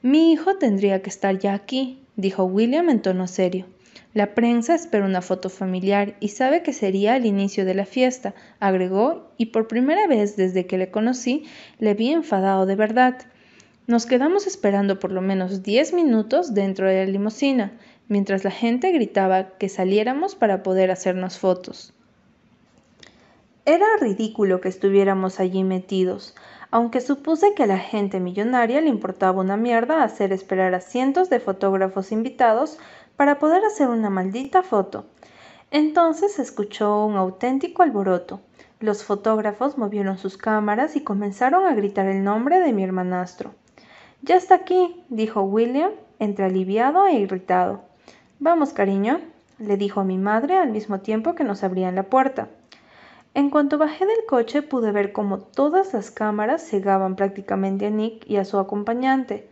Mi 0.00 0.32
hijo 0.32 0.56
tendría 0.56 1.02
que 1.02 1.10
estar 1.10 1.38
ya 1.38 1.52
aquí, 1.52 2.02
dijo 2.16 2.44
William 2.44 2.88
en 2.88 3.02
tono 3.02 3.26
serio. 3.26 3.66
La 4.12 4.34
prensa 4.34 4.74
espera 4.74 5.06
una 5.06 5.22
foto 5.22 5.48
familiar 5.50 6.16
y 6.18 6.28
sabe 6.28 6.62
que 6.62 6.72
sería 6.72 7.16
el 7.16 7.26
inicio 7.26 7.64
de 7.64 7.74
la 7.74 7.86
fiesta, 7.86 8.34
agregó, 8.58 9.30
y 9.36 9.46
por 9.46 9.68
primera 9.68 10.08
vez 10.08 10.36
desde 10.36 10.66
que 10.66 10.78
le 10.78 10.90
conocí 10.90 11.44
le 11.78 11.94
vi 11.94 12.10
enfadado 12.10 12.66
de 12.66 12.74
verdad. 12.74 13.18
Nos 13.86 14.06
quedamos 14.06 14.48
esperando 14.48 14.98
por 14.98 15.12
lo 15.12 15.20
menos 15.20 15.62
diez 15.62 15.92
minutos 15.92 16.54
dentro 16.54 16.88
de 16.88 17.04
la 17.04 17.10
limusina, 17.10 17.72
mientras 18.08 18.42
la 18.42 18.50
gente 18.50 18.90
gritaba 18.90 19.50
que 19.58 19.68
saliéramos 19.68 20.34
para 20.34 20.64
poder 20.64 20.90
hacernos 20.90 21.38
fotos. 21.38 21.94
Era 23.64 23.86
ridículo 24.00 24.60
que 24.60 24.68
estuviéramos 24.68 25.38
allí 25.38 25.62
metidos, 25.62 26.34
aunque 26.72 27.00
supuse 27.00 27.54
que 27.54 27.64
a 27.64 27.68
la 27.68 27.78
gente 27.78 28.20
millonaria 28.20 28.80
le 28.80 28.88
importaba 28.88 29.40
una 29.40 29.56
mierda 29.56 30.02
hacer 30.02 30.32
esperar 30.32 30.74
a 30.74 30.80
cientos 30.80 31.30
de 31.30 31.40
fotógrafos 31.40 32.10
invitados 32.10 32.78
para 33.20 33.38
poder 33.38 33.66
hacer 33.66 33.90
una 33.90 34.08
maldita 34.08 34.62
foto. 34.62 35.04
Entonces 35.70 36.32
se 36.32 36.40
escuchó 36.40 37.04
un 37.04 37.16
auténtico 37.16 37.82
alboroto. 37.82 38.40
Los 38.78 39.04
fotógrafos 39.04 39.76
movieron 39.76 40.16
sus 40.16 40.38
cámaras 40.38 40.96
y 40.96 41.04
comenzaron 41.04 41.66
a 41.66 41.74
gritar 41.74 42.06
el 42.06 42.24
nombre 42.24 42.60
de 42.60 42.72
mi 42.72 42.82
hermanastro. 42.82 43.50
Ya 44.22 44.36
está 44.36 44.54
aquí, 44.54 45.04
dijo 45.10 45.42
William, 45.42 45.90
entre 46.18 46.46
aliviado 46.46 47.06
e 47.06 47.12
irritado. 47.12 47.82
Vamos, 48.38 48.72
cariño, 48.72 49.20
le 49.58 49.76
dijo 49.76 50.00
a 50.00 50.04
mi 50.04 50.16
madre 50.16 50.56
al 50.56 50.70
mismo 50.70 51.00
tiempo 51.00 51.34
que 51.34 51.44
nos 51.44 51.62
abrían 51.62 51.96
la 51.96 52.04
puerta. 52.04 52.48
En 53.34 53.50
cuanto 53.50 53.76
bajé 53.76 54.06
del 54.06 54.24
coche 54.26 54.62
pude 54.62 54.92
ver 54.92 55.12
cómo 55.12 55.40
todas 55.40 55.92
las 55.92 56.10
cámaras 56.10 56.66
cegaban 56.66 57.16
prácticamente 57.16 57.84
a 57.84 57.90
Nick 57.90 58.24
y 58.26 58.38
a 58.38 58.46
su 58.46 58.58
acompañante. 58.58 59.49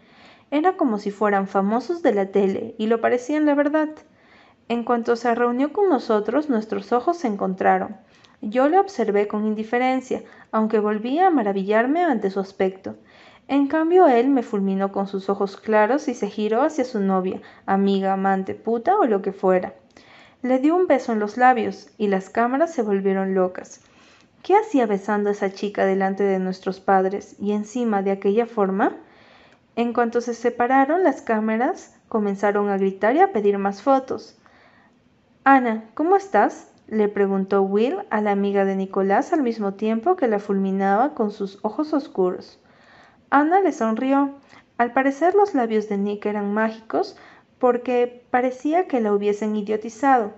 Era 0.50 0.76
como 0.76 0.98
si 0.98 1.10
fueran 1.10 1.46
famosos 1.46 2.02
de 2.02 2.14
la 2.14 2.26
tele, 2.26 2.74
y 2.78 2.86
lo 2.86 3.00
parecían 3.00 3.46
la 3.46 3.54
verdad. 3.54 3.90
En 4.68 4.84
cuanto 4.84 5.16
se 5.16 5.34
reunió 5.34 5.72
con 5.72 5.88
nosotros, 5.88 6.48
nuestros 6.48 6.92
ojos 6.92 7.18
se 7.18 7.28
encontraron. 7.28 7.96
Yo 8.40 8.68
le 8.68 8.78
observé 8.78 9.26
con 9.26 9.46
indiferencia, 9.46 10.22
aunque 10.52 10.78
volvía 10.78 11.26
a 11.26 11.30
maravillarme 11.30 12.04
ante 12.04 12.30
su 12.30 12.40
aspecto. 12.40 12.96
En 13.48 13.66
cambio 13.66 14.06
él 14.06 14.28
me 14.28 14.42
fulminó 14.42 14.92
con 14.92 15.06
sus 15.06 15.28
ojos 15.28 15.56
claros 15.56 16.06
y 16.06 16.14
se 16.14 16.28
giró 16.28 16.62
hacia 16.62 16.84
su 16.84 17.00
novia, 17.00 17.40
amiga, 17.66 18.12
amante, 18.12 18.54
puta 18.54 18.96
o 18.98 19.06
lo 19.06 19.22
que 19.22 19.32
fuera. 19.32 19.74
Le 20.42 20.58
dio 20.58 20.76
un 20.76 20.86
beso 20.86 21.12
en 21.12 21.18
los 21.18 21.36
labios 21.36 21.88
y 21.98 22.08
las 22.08 22.30
cámaras 22.30 22.72
se 22.72 22.82
volvieron 22.82 23.34
locas. 23.34 23.80
¿Qué 24.42 24.54
hacía 24.54 24.86
besando 24.86 25.30
a 25.30 25.32
esa 25.32 25.50
chica 25.52 25.84
delante 25.84 26.22
de 26.22 26.38
nuestros 26.38 26.78
padres 26.78 27.36
y 27.40 27.52
encima 27.52 28.02
de 28.02 28.12
aquella 28.12 28.46
forma? 28.46 28.96
En 29.78 29.92
cuanto 29.92 30.20
se 30.20 30.34
separaron, 30.34 31.04
las 31.04 31.22
cámaras 31.22 31.94
comenzaron 32.08 32.68
a 32.68 32.78
gritar 32.78 33.14
y 33.14 33.20
a 33.20 33.30
pedir 33.30 33.58
más 33.58 33.80
fotos. 33.80 34.36
Ana, 35.44 35.84
¿cómo 35.94 36.16
estás? 36.16 36.72
le 36.88 37.06
preguntó 37.06 37.62
Will 37.62 37.98
a 38.10 38.20
la 38.20 38.32
amiga 38.32 38.64
de 38.64 38.74
Nicolás 38.74 39.32
al 39.32 39.44
mismo 39.44 39.74
tiempo 39.74 40.16
que 40.16 40.26
la 40.26 40.40
fulminaba 40.40 41.14
con 41.14 41.30
sus 41.30 41.60
ojos 41.62 41.94
oscuros. 41.94 42.58
Ana 43.30 43.60
le 43.60 43.70
sonrió. 43.70 44.34
Al 44.78 44.92
parecer 44.92 45.36
los 45.36 45.54
labios 45.54 45.88
de 45.88 45.96
Nick 45.96 46.26
eran 46.26 46.52
mágicos 46.52 47.16
porque 47.60 48.26
parecía 48.32 48.88
que 48.88 49.00
la 49.00 49.12
hubiesen 49.12 49.54
idiotizado. 49.54 50.32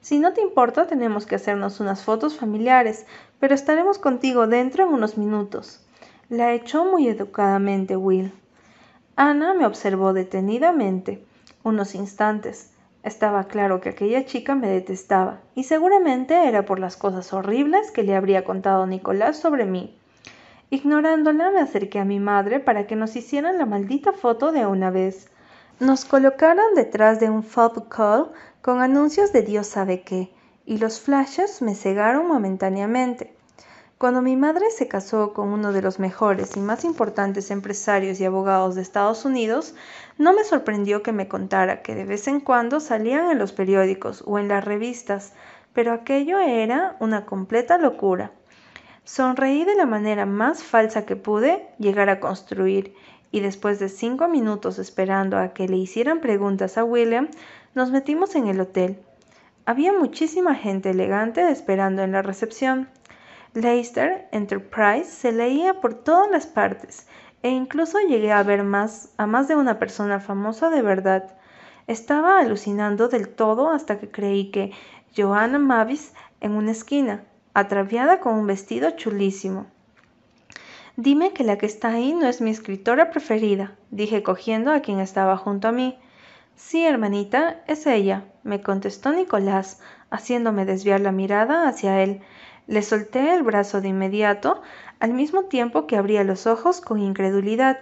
Si 0.00 0.18
no 0.18 0.32
te 0.32 0.40
importa, 0.40 0.88
tenemos 0.88 1.26
que 1.26 1.36
hacernos 1.36 1.78
unas 1.78 2.02
fotos 2.02 2.36
familiares, 2.36 3.06
pero 3.38 3.54
estaremos 3.54 4.00
contigo 4.00 4.48
dentro 4.48 4.82
en 4.82 4.92
unos 4.92 5.16
minutos. 5.16 5.85
La 6.28 6.52
echó 6.54 6.84
muy 6.84 7.06
educadamente 7.06 7.96
Will. 7.96 8.32
Ana 9.14 9.54
me 9.54 9.64
observó 9.64 10.12
detenidamente 10.12 11.24
unos 11.62 11.94
instantes. 11.94 12.72
Estaba 13.04 13.44
claro 13.44 13.80
que 13.80 13.90
aquella 13.90 14.24
chica 14.24 14.56
me 14.56 14.66
detestaba, 14.66 15.38
y 15.54 15.62
seguramente 15.62 16.48
era 16.48 16.64
por 16.64 16.80
las 16.80 16.96
cosas 16.96 17.32
horribles 17.32 17.92
que 17.92 18.02
le 18.02 18.16
habría 18.16 18.42
contado 18.44 18.88
Nicolás 18.88 19.36
sobre 19.36 19.66
mí. 19.66 19.96
Ignorándola, 20.68 21.52
me 21.52 21.60
acerqué 21.60 22.00
a 22.00 22.04
mi 22.04 22.18
madre 22.18 22.58
para 22.58 22.88
que 22.88 22.96
nos 22.96 23.14
hicieran 23.14 23.56
la 23.56 23.66
maldita 23.66 24.12
foto 24.12 24.50
de 24.50 24.66
una 24.66 24.90
vez. 24.90 25.30
Nos 25.78 26.04
colocaron 26.04 26.74
detrás 26.74 27.20
de 27.20 27.30
un 27.30 27.44
fob 27.44 27.88
call 27.88 28.32
con 28.62 28.80
anuncios 28.80 29.32
de 29.32 29.42
Dios 29.42 29.68
sabe 29.68 30.02
qué, 30.02 30.32
y 30.64 30.78
los 30.78 31.00
flashes 31.00 31.62
me 31.62 31.76
cegaron 31.76 32.26
momentáneamente. 32.26 33.35
Cuando 33.98 34.20
mi 34.20 34.36
madre 34.36 34.66
se 34.70 34.88
casó 34.88 35.32
con 35.32 35.48
uno 35.48 35.72
de 35.72 35.80
los 35.80 35.98
mejores 35.98 36.58
y 36.58 36.60
más 36.60 36.84
importantes 36.84 37.50
empresarios 37.50 38.20
y 38.20 38.26
abogados 38.26 38.74
de 38.74 38.82
Estados 38.82 39.24
Unidos, 39.24 39.74
no 40.18 40.34
me 40.34 40.44
sorprendió 40.44 41.02
que 41.02 41.12
me 41.12 41.28
contara 41.28 41.80
que 41.80 41.94
de 41.94 42.04
vez 42.04 42.28
en 42.28 42.40
cuando 42.40 42.80
salían 42.80 43.30
en 43.30 43.38
los 43.38 43.52
periódicos 43.52 44.22
o 44.26 44.38
en 44.38 44.48
las 44.48 44.62
revistas, 44.62 45.32
pero 45.72 45.94
aquello 45.94 46.38
era 46.38 46.96
una 47.00 47.24
completa 47.24 47.78
locura. 47.78 48.32
Sonreí 49.04 49.64
de 49.64 49.76
la 49.76 49.86
manera 49.86 50.26
más 50.26 50.62
falsa 50.62 51.06
que 51.06 51.16
pude 51.16 51.66
llegar 51.78 52.10
a 52.10 52.20
construir 52.20 52.94
y 53.30 53.40
después 53.40 53.78
de 53.78 53.88
cinco 53.88 54.28
minutos 54.28 54.78
esperando 54.78 55.38
a 55.38 55.54
que 55.54 55.68
le 55.68 55.78
hicieran 55.78 56.20
preguntas 56.20 56.76
a 56.76 56.84
William, 56.84 57.30
nos 57.74 57.90
metimos 57.90 58.34
en 58.34 58.48
el 58.48 58.60
hotel. 58.60 58.98
Había 59.64 59.94
muchísima 59.94 60.54
gente 60.54 60.90
elegante 60.90 61.48
esperando 61.50 62.02
en 62.02 62.12
la 62.12 62.20
recepción. 62.20 62.90
Leicester 63.56 64.28
Enterprise 64.32 65.06
se 65.06 65.32
leía 65.32 65.80
por 65.80 65.94
todas 65.94 66.30
las 66.30 66.46
partes 66.46 67.06
e 67.42 67.48
incluso 67.48 67.98
llegué 68.00 68.30
a 68.30 68.42
ver 68.42 68.62
más 68.62 69.14
a 69.16 69.26
más 69.26 69.48
de 69.48 69.56
una 69.56 69.78
persona 69.78 70.20
famosa 70.20 70.68
de 70.68 70.82
verdad. 70.82 71.36
Estaba 71.86 72.38
alucinando 72.38 73.08
del 73.08 73.30
todo 73.30 73.70
hasta 73.70 73.98
que 73.98 74.10
creí 74.10 74.50
que 74.50 74.72
Joanna 75.16 75.58
Mavis 75.58 76.12
en 76.40 76.52
una 76.52 76.72
esquina, 76.72 77.24
atraviada 77.54 78.20
con 78.20 78.34
un 78.34 78.46
vestido 78.46 78.90
chulísimo. 78.90 79.66
Dime 80.96 81.32
que 81.32 81.44
la 81.44 81.56
que 81.56 81.64
está 81.64 81.88
ahí 81.88 82.12
no 82.12 82.26
es 82.26 82.42
mi 82.42 82.50
escritora 82.50 83.10
preferida, 83.10 83.74
dije 83.90 84.22
cogiendo 84.22 84.70
a 84.70 84.80
quien 84.80 85.00
estaba 85.00 85.38
junto 85.38 85.68
a 85.68 85.72
mí. 85.72 85.98
Sí, 86.56 86.84
hermanita, 86.84 87.62
es 87.66 87.86
ella, 87.86 88.24
me 88.42 88.60
contestó 88.60 89.12
Nicolás, 89.12 89.80
haciéndome 90.10 90.66
desviar 90.66 91.00
la 91.00 91.12
mirada 91.12 91.68
hacia 91.68 92.02
él. 92.02 92.20
Le 92.66 92.82
solté 92.82 93.34
el 93.34 93.42
brazo 93.42 93.80
de 93.80 93.88
inmediato, 93.88 94.60
al 94.98 95.12
mismo 95.12 95.44
tiempo 95.44 95.86
que 95.86 95.96
abría 95.96 96.24
los 96.24 96.46
ojos 96.46 96.80
con 96.80 96.98
incredulidad. 96.98 97.78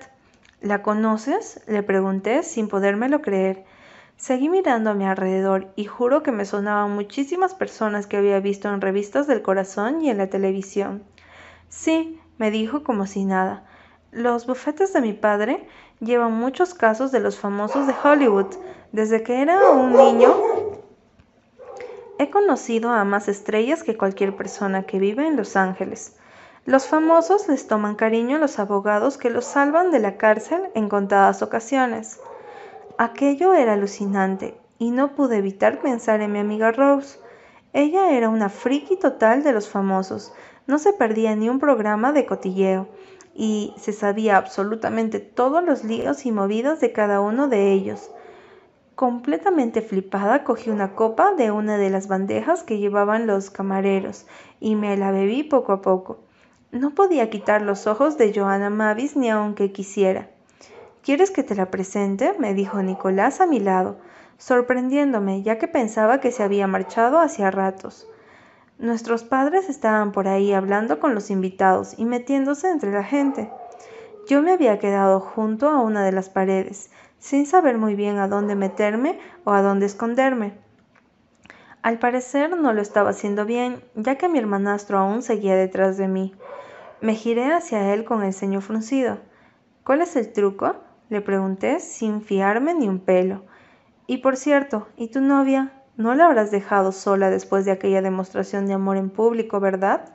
¿La 0.60 0.82
conoces? 0.82 1.62
le 1.66 1.82
pregunté 1.82 2.42
sin 2.42 2.68
podérmelo 2.68 3.22
creer. 3.22 3.64
Seguí 4.16 4.48
mirando 4.48 4.90
a 4.90 4.94
mi 4.94 5.06
alrededor 5.06 5.68
y 5.74 5.86
juro 5.86 6.22
que 6.22 6.32
me 6.32 6.44
sonaban 6.44 6.92
muchísimas 6.92 7.54
personas 7.54 8.06
que 8.06 8.16
había 8.16 8.40
visto 8.40 8.72
en 8.72 8.80
revistas 8.80 9.26
del 9.26 9.42
corazón 9.42 10.02
y 10.02 10.10
en 10.10 10.18
la 10.18 10.28
televisión. 10.28 11.02
Sí, 11.68 12.20
me 12.38 12.50
dijo 12.50 12.82
como 12.82 13.06
si 13.06 13.24
nada. 13.24 13.64
Los 14.12 14.46
bufetes 14.46 14.92
de 14.92 15.00
mi 15.00 15.12
padre 15.12 15.66
llevan 16.00 16.32
muchos 16.32 16.74
casos 16.74 17.10
de 17.10 17.20
los 17.20 17.38
famosos 17.38 17.86
de 17.86 17.94
Hollywood. 18.02 18.54
Desde 18.92 19.22
que 19.22 19.42
era 19.42 19.70
un 19.70 19.92
niño 19.92 20.32
he 22.18 22.30
conocido 22.30 22.90
a 22.90 23.04
más 23.04 23.28
estrellas 23.28 23.82
que 23.82 23.96
cualquier 23.96 24.36
persona 24.36 24.84
que 24.84 24.98
vive 24.98 25.26
en 25.26 25.36
Los 25.36 25.56
Ángeles. 25.56 26.16
Los 26.66 26.86
famosos 26.86 27.48
les 27.48 27.66
toman 27.66 27.94
cariño 27.94 28.36
a 28.36 28.40
los 28.40 28.58
abogados 28.58 29.18
que 29.18 29.30
los 29.30 29.44
salvan 29.44 29.90
de 29.90 29.98
la 29.98 30.16
cárcel 30.16 30.62
en 30.74 30.88
contadas 30.88 31.42
ocasiones. 31.42 32.20
Aquello 32.96 33.54
era 33.54 33.74
alucinante 33.74 34.56
y 34.78 34.90
no 34.90 35.14
pude 35.14 35.38
evitar 35.38 35.80
pensar 35.80 36.20
en 36.20 36.32
mi 36.32 36.38
amiga 36.38 36.72
Rose. 36.72 37.18
Ella 37.72 38.12
era 38.12 38.28
una 38.28 38.48
friki 38.48 38.96
total 38.96 39.42
de 39.42 39.52
los 39.52 39.68
famosos, 39.68 40.32
no 40.66 40.78
se 40.78 40.92
perdía 40.92 41.34
ni 41.36 41.48
un 41.48 41.58
programa 41.58 42.12
de 42.12 42.24
cotilleo 42.24 42.88
y 43.34 43.74
se 43.76 43.92
sabía 43.92 44.36
absolutamente 44.36 45.18
todos 45.18 45.62
los 45.62 45.84
líos 45.84 46.24
y 46.24 46.32
movidas 46.32 46.80
de 46.80 46.92
cada 46.92 47.20
uno 47.20 47.48
de 47.48 47.72
ellos. 47.72 48.10
Completamente 48.94 49.82
flipada 49.82 50.44
cogí 50.44 50.70
una 50.70 50.94
copa 50.94 51.32
de 51.32 51.50
una 51.50 51.78
de 51.78 51.90
las 51.90 52.06
bandejas 52.06 52.62
que 52.62 52.78
llevaban 52.78 53.26
los 53.26 53.50
camareros 53.50 54.26
y 54.60 54.76
me 54.76 54.96
la 54.96 55.10
bebí 55.10 55.42
poco 55.42 55.72
a 55.72 55.82
poco. 55.82 56.20
No 56.70 56.94
podía 56.94 57.28
quitar 57.28 57.62
los 57.62 57.88
ojos 57.88 58.18
de 58.18 58.32
Joana 58.32 58.70
Mavis 58.70 59.16
ni 59.16 59.30
aunque 59.30 59.72
quisiera. 59.72 60.30
¿Quieres 61.02 61.32
que 61.32 61.42
te 61.42 61.56
la 61.56 61.72
presente? 61.72 62.36
me 62.38 62.54
dijo 62.54 62.80
Nicolás 62.82 63.40
a 63.40 63.46
mi 63.46 63.58
lado, 63.58 63.96
sorprendiéndome 64.38 65.42
ya 65.42 65.58
que 65.58 65.66
pensaba 65.66 66.20
que 66.20 66.30
se 66.30 66.44
había 66.44 66.68
marchado 66.68 67.18
hacia 67.18 67.50
ratos. 67.50 68.06
Nuestros 68.78 69.24
padres 69.24 69.68
estaban 69.68 70.12
por 70.12 70.28
ahí 70.28 70.52
hablando 70.52 71.00
con 71.00 71.16
los 71.16 71.30
invitados 71.30 71.98
y 71.98 72.04
metiéndose 72.04 72.70
entre 72.70 72.92
la 72.92 73.02
gente. 73.02 73.50
Yo 74.28 74.40
me 74.40 74.52
había 74.52 74.78
quedado 74.78 75.18
junto 75.20 75.68
a 75.68 75.80
una 75.80 76.04
de 76.04 76.12
las 76.12 76.30
paredes, 76.30 76.90
sin 77.24 77.46
saber 77.46 77.78
muy 77.78 77.94
bien 77.94 78.18
a 78.18 78.28
dónde 78.28 78.54
meterme 78.54 79.18
o 79.44 79.52
a 79.52 79.62
dónde 79.62 79.86
esconderme. 79.86 80.52
Al 81.80 81.98
parecer 81.98 82.54
no 82.54 82.74
lo 82.74 82.82
estaba 82.82 83.08
haciendo 83.10 83.46
bien, 83.46 83.82
ya 83.94 84.16
que 84.16 84.28
mi 84.28 84.38
hermanastro 84.38 84.98
aún 84.98 85.22
seguía 85.22 85.56
detrás 85.56 85.96
de 85.96 86.06
mí. 86.06 86.34
Me 87.00 87.14
giré 87.14 87.50
hacia 87.54 87.94
él 87.94 88.04
con 88.04 88.22
el 88.22 88.34
ceño 88.34 88.60
fruncido. 88.60 89.20
¿Cuál 89.84 90.02
es 90.02 90.16
el 90.16 90.34
truco? 90.34 90.76
le 91.08 91.22
pregunté 91.22 91.80
sin 91.80 92.20
fiarme 92.20 92.74
ni 92.74 92.88
un 92.90 92.98
pelo. 92.98 93.42
Y 94.06 94.18
por 94.18 94.36
cierto, 94.36 94.86
¿y 94.98 95.08
tu 95.08 95.22
novia? 95.22 95.72
No 95.96 96.14
la 96.14 96.26
habrás 96.26 96.50
dejado 96.50 96.92
sola 96.92 97.30
después 97.30 97.64
de 97.64 97.70
aquella 97.70 98.02
demostración 98.02 98.66
de 98.66 98.74
amor 98.74 98.98
en 98.98 99.08
público, 99.08 99.60
¿verdad? 99.60 100.12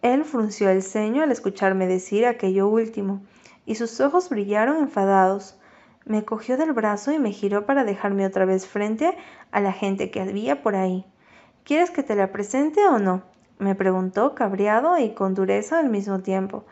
Él 0.00 0.22
frunció 0.24 0.70
el 0.70 0.84
ceño 0.84 1.24
al 1.24 1.32
escucharme 1.32 1.88
decir 1.88 2.24
aquello 2.24 2.68
último, 2.68 3.20
y 3.66 3.74
sus 3.74 4.00
ojos 4.00 4.28
brillaron 4.28 4.76
enfadados. 4.76 5.59
Me 6.10 6.24
cogió 6.24 6.56
del 6.56 6.72
brazo 6.72 7.12
y 7.12 7.20
me 7.20 7.30
giró 7.30 7.66
para 7.66 7.84
dejarme 7.84 8.26
otra 8.26 8.44
vez 8.44 8.66
frente 8.66 9.16
a 9.52 9.60
la 9.60 9.70
gente 9.70 10.10
que 10.10 10.20
había 10.20 10.60
por 10.60 10.74
ahí. 10.74 11.06
¿Quieres 11.62 11.92
que 11.92 12.02
te 12.02 12.16
la 12.16 12.32
presente 12.32 12.84
o 12.88 12.98
no? 12.98 13.22
me 13.60 13.76
preguntó, 13.76 14.34
cabreado 14.34 14.98
y 14.98 15.10
con 15.10 15.36
dureza 15.36 15.78
al 15.78 15.88
mismo 15.88 16.18
tiempo. 16.18 16.64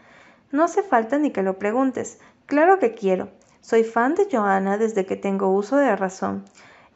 No 0.50 0.64
hace 0.64 0.82
falta 0.82 1.20
ni 1.20 1.30
que 1.30 1.44
lo 1.44 1.56
preguntes. 1.56 2.18
Claro 2.46 2.80
que 2.80 2.94
quiero. 2.94 3.28
Soy 3.60 3.84
fan 3.84 4.16
de 4.16 4.26
Joanna 4.28 4.76
desde 4.76 5.06
que 5.06 5.14
tengo 5.14 5.54
uso 5.54 5.76
de 5.76 5.94
razón. 5.94 6.44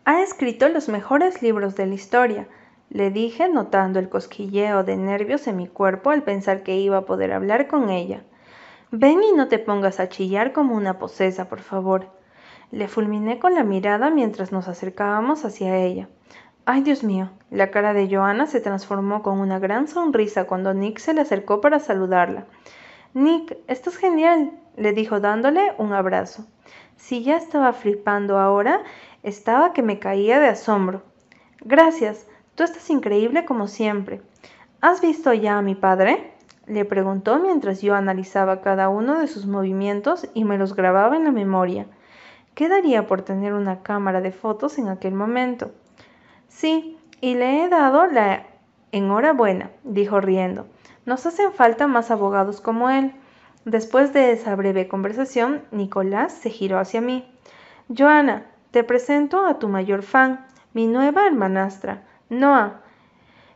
Ha 0.04 0.20
escrito 0.20 0.68
los 0.68 0.88
mejores 0.88 1.42
libros 1.42 1.76
de 1.76 1.86
la 1.86 1.94
historia, 1.94 2.48
le 2.90 3.12
dije 3.12 3.48
notando 3.48 4.00
el 4.00 4.08
cosquilleo 4.08 4.82
de 4.82 4.96
nervios 4.96 5.46
en 5.46 5.58
mi 5.58 5.68
cuerpo 5.68 6.10
al 6.10 6.24
pensar 6.24 6.64
que 6.64 6.74
iba 6.74 6.96
a 6.96 7.06
poder 7.06 7.34
hablar 7.34 7.68
con 7.68 7.88
ella. 7.88 8.24
Ven 8.90 9.22
y 9.22 9.30
no 9.30 9.46
te 9.46 9.60
pongas 9.60 10.00
a 10.00 10.08
chillar 10.08 10.52
como 10.52 10.74
una 10.74 10.98
posesa, 10.98 11.48
por 11.48 11.60
favor. 11.60 12.20
Le 12.72 12.88
fulminé 12.88 13.38
con 13.38 13.54
la 13.54 13.64
mirada 13.64 14.08
mientras 14.08 14.50
nos 14.50 14.66
acercábamos 14.66 15.44
hacia 15.44 15.76
ella. 15.76 16.08
Ay, 16.64 16.80
Dios 16.80 17.04
mío. 17.04 17.28
La 17.50 17.70
cara 17.70 17.92
de 17.92 18.08
Joana 18.08 18.46
se 18.46 18.62
transformó 18.62 19.22
con 19.22 19.40
una 19.40 19.58
gran 19.58 19.88
sonrisa 19.88 20.44
cuando 20.44 20.72
Nick 20.72 20.98
se 20.98 21.12
le 21.12 21.20
acercó 21.20 21.60
para 21.60 21.80
saludarla. 21.80 22.46
Nick, 23.12 23.58
estás 23.66 23.98
genial, 23.98 24.52
le 24.76 24.94
dijo 24.94 25.20
dándole 25.20 25.74
un 25.76 25.92
abrazo. 25.92 26.46
Si 26.96 27.22
ya 27.22 27.36
estaba 27.36 27.74
flipando 27.74 28.38
ahora, 28.38 28.80
estaba 29.22 29.74
que 29.74 29.82
me 29.82 29.98
caía 29.98 30.40
de 30.40 30.48
asombro. 30.48 31.02
Gracias. 31.60 32.26
Tú 32.54 32.64
estás 32.64 32.88
increíble 32.88 33.44
como 33.44 33.68
siempre. 33.68 34.22
¿Has 34.80 35.02
visto 35.02 35.34
ya 35.34 35.58
a 35.58 35.62
mi 35.62 35.74
padre? 35.74 36.32
Le 36.66 36.86
preguntó 36.86 37.38
mientras 37.38 37.82
yo 37.82 37.94
analizaba 37.94 38.62
cada 38.62 38.88
uno 38.88 39.18
de 39.18 39.26
sus 39.26 39.44
movimientos 39.44 40.26
y 40.32 40.44
me 40.44 40.56
los 40.56 40.74
grababa 40.74 41.18
en 41.18 41.24
la 41.24 41.32
memoria. 41.32 41.86
¿Qué 42.54 42.68
daría 42.68 43.06
por 43.06 43.22
tener 43.22 43.54
una 43.54 43.82
cámara 43.82 44.20
de 44.20 44.32
fotos 44.32 44.78
en 44.78 44.88
aquel 44.88 45.14
momento? 45.14 45.72
Sí, 46.48 46.98
y 47.20 47.34
le 47.34 47.64
he 47.64 47.68
dado 47.68 48.06
la 48.06 48.46
enhorabuena, 48.92 49.70
dijo 49.84 50.20
riendo. 50.20 50.66
Nos 51.06 51.24
hacen 51.26 51.52
falta 51.52 51.86
más 51.86 52.10
abogados 52.10 52.60
como 52.60 52.90
él. 52.90 53.12
Después 53.64 54.12
de 54.12 54.32
esa 54.32 54.54
breve 54.54 54.86
conversación, 54.86 55.62
Nicolás 55.70 56.32
se 56.32 56.50
giró 56.50 56.78
hacia 56.78 57.00
mí. 57.00 57.26
Joana, 57.96 58.46
te 58.70 58.84
presento 58.84 59.46
a 59.46 59.58
tu 59.58 59.68
mayor 59.68 60.02
fan, 60.02 60.46
mi 60.74 60.86
nueva 60.86 61.26
hermanastra, 61.26 62.04
Noah, 62.28 62.80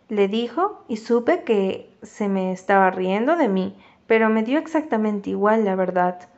le 0.08 0.28
dijo 0.28 0.84
y 0.86 0.98
supe 0.98 1.42
que 1.42 1.96
se 2.02 2.28
me 2.28 2.52
estaba 2.52 2.90
riendo 2.90 3.36
de 3.36 3.48
mí, 3.48 3.76
pero 4.06 4.28
me 4.28 4.42
dio 4.42 4.58
exactamente 4.58 5.30
igual 5.30 5.64
la 5.64 5.74
verdad. 5.74 6.28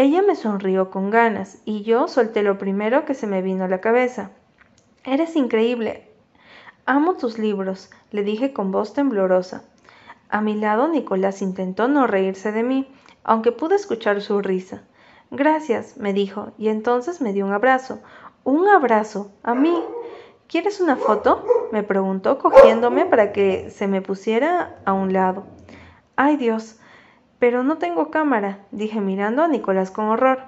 Ella 0.00 0.22
me 0.22 0.34
sonrió 0.34 0.88
con 0.88 1.10
ganas 1.10 1.58
y 1.66 1.82
yo 1.82 2.08
solté 2.08 2.42
lo 2.42 2.56
primero 2.56 3.04
que 3.04 3.12
se 3.12 3.26
me 3.26 3.42
vino 3.42 3.64
a 3.64 3.68
la 3.68 3.82
cabeza. 3.82 4.30
Eres 5.04 5.36
increíble. 5.36 6.08
Amo 6.86 7.18
tus 7.18 7.38
libros, 7.38 7.90
le 8.10 8.22
dije 8.22 8.54
con 8.54 8.72
voz 8.72 8.94
temblorosa. 8.94 9.62
A 10.30 10.40
mi 10.40 10.54
lado 10.54 10.88
Nicolás 10.88 11.42
intentó 11.42 11.86
no 11.86 12.06
reírse 12.06 12.50
de 12.50 12.62
mí, 12.62 12.90
aunque 13.24 13.52
pude 13.52 13.74
escuchar 13.74 14.22
su 14.22 14.40
risa. 14.40 14.84
Gracias, 15.30 15.98
me 15.98 16.14
dijo, 16.14 16.52
y 16.56 16.70
entonces 16.70 17.20
me 17.20 17.34
dio 17.34 17.44
un 17.44 17.52
abrazo. 17.52 18.00
Un 18.42 18.68
abrazo, 18.68 19.30
a 19.42 19.54
mí. 19.54 19.84
¿Quieres 20.48 20.80
una 20.80 20.96
foto? 20.96 21.44
me 21.72 21.82
preguntó, 21.82 22.38
cogiéndome 22.38 23.04
para 23.04 23.32
que 23.32 23.68
se 23.68 23.86
me 23.86 24.00
pusiera 24.00 24.80
a 24.86 24.94
un 24.94 25.12
lado. 25.12 25.44
Ay 26.16 26.38
Dios, 26.38 26.80
pero 27.40 27.64
no 27.64 27.78
tengo 27.78 28.10
cámara, 28.10 28.60
dije 28.70 29.00
mirando 29.00 29.42
a 29.42 29.48
Nicolás 29.48 29.90
con 29.90 30.04
horror. 30.04 30.40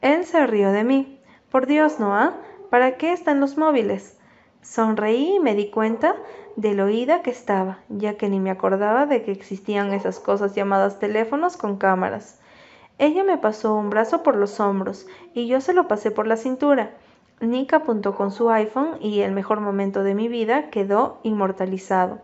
Él 0.00 0.24
se 0.24 0.44
rió 0.46 0.72
de 0.72 0.82
mí. 0.82 1.20
Por 1.50 1.66
Dios, 1.66 2.00
Noah, 2.00 2.34
¿para 2.70 2.96
qué 2.96 3.12
están 3.12 3.38
los 3.38 3.58
móviles? 3.58 4.18
Sonreí 4.62 5.36
y 5.36 5.40
me 5.40 5.54
di 5.54 5.70
cuenta 5.70 6.16
de 6.56 6.72
lo 6.74 6.86
oída 6.86 7.20
que 7.20 7.30
estaba, 7.30 7.80
ya 7.90 8.16
que 8.16 8.30
ni 8.30 8.40
me 8.40 8.50
acordaba 8.50 9.04
de 9.04 9.22
que 9.22 9.30
existían 9.30 9.92
esas 9.92 10.18
cosas 10.20 10.54
llamadas 10.54 10.98
teléfonos 10.98 11.58
con 11.58 11.76
cámaras. 11.76 12.40
Ella 12.98 13.24
me 13.24 13.36
pasó 13.36 13.74
un 13.74 13.90
brazo 13.90 14.22
por 14.22 14.36
los 14.36 14.58
hombros 14.58 15.06
y 15.34 15.46
yo 15.48 15.60
se 15.60 15.74
lo 15.74 15.86
pasé 15.86 16.10
por 16.10 16.26
la 16.26 16.36
cintura. 16.36 16.92
Nick 17.40 17.74
apuntó 17.74 18.14
con 18.14 18.30
su 18.30 18.48
iPhone 18.50 18.96
y 19.00 19.20
el 19.20 19.32
mejor 19.32 19.60
momento 19.60 20.02
de 20.02 20.14
mi 20.14 20.28
vida 20.28 20.70
quedó 20.70 21.18
inmortalizado. 21.24 22.20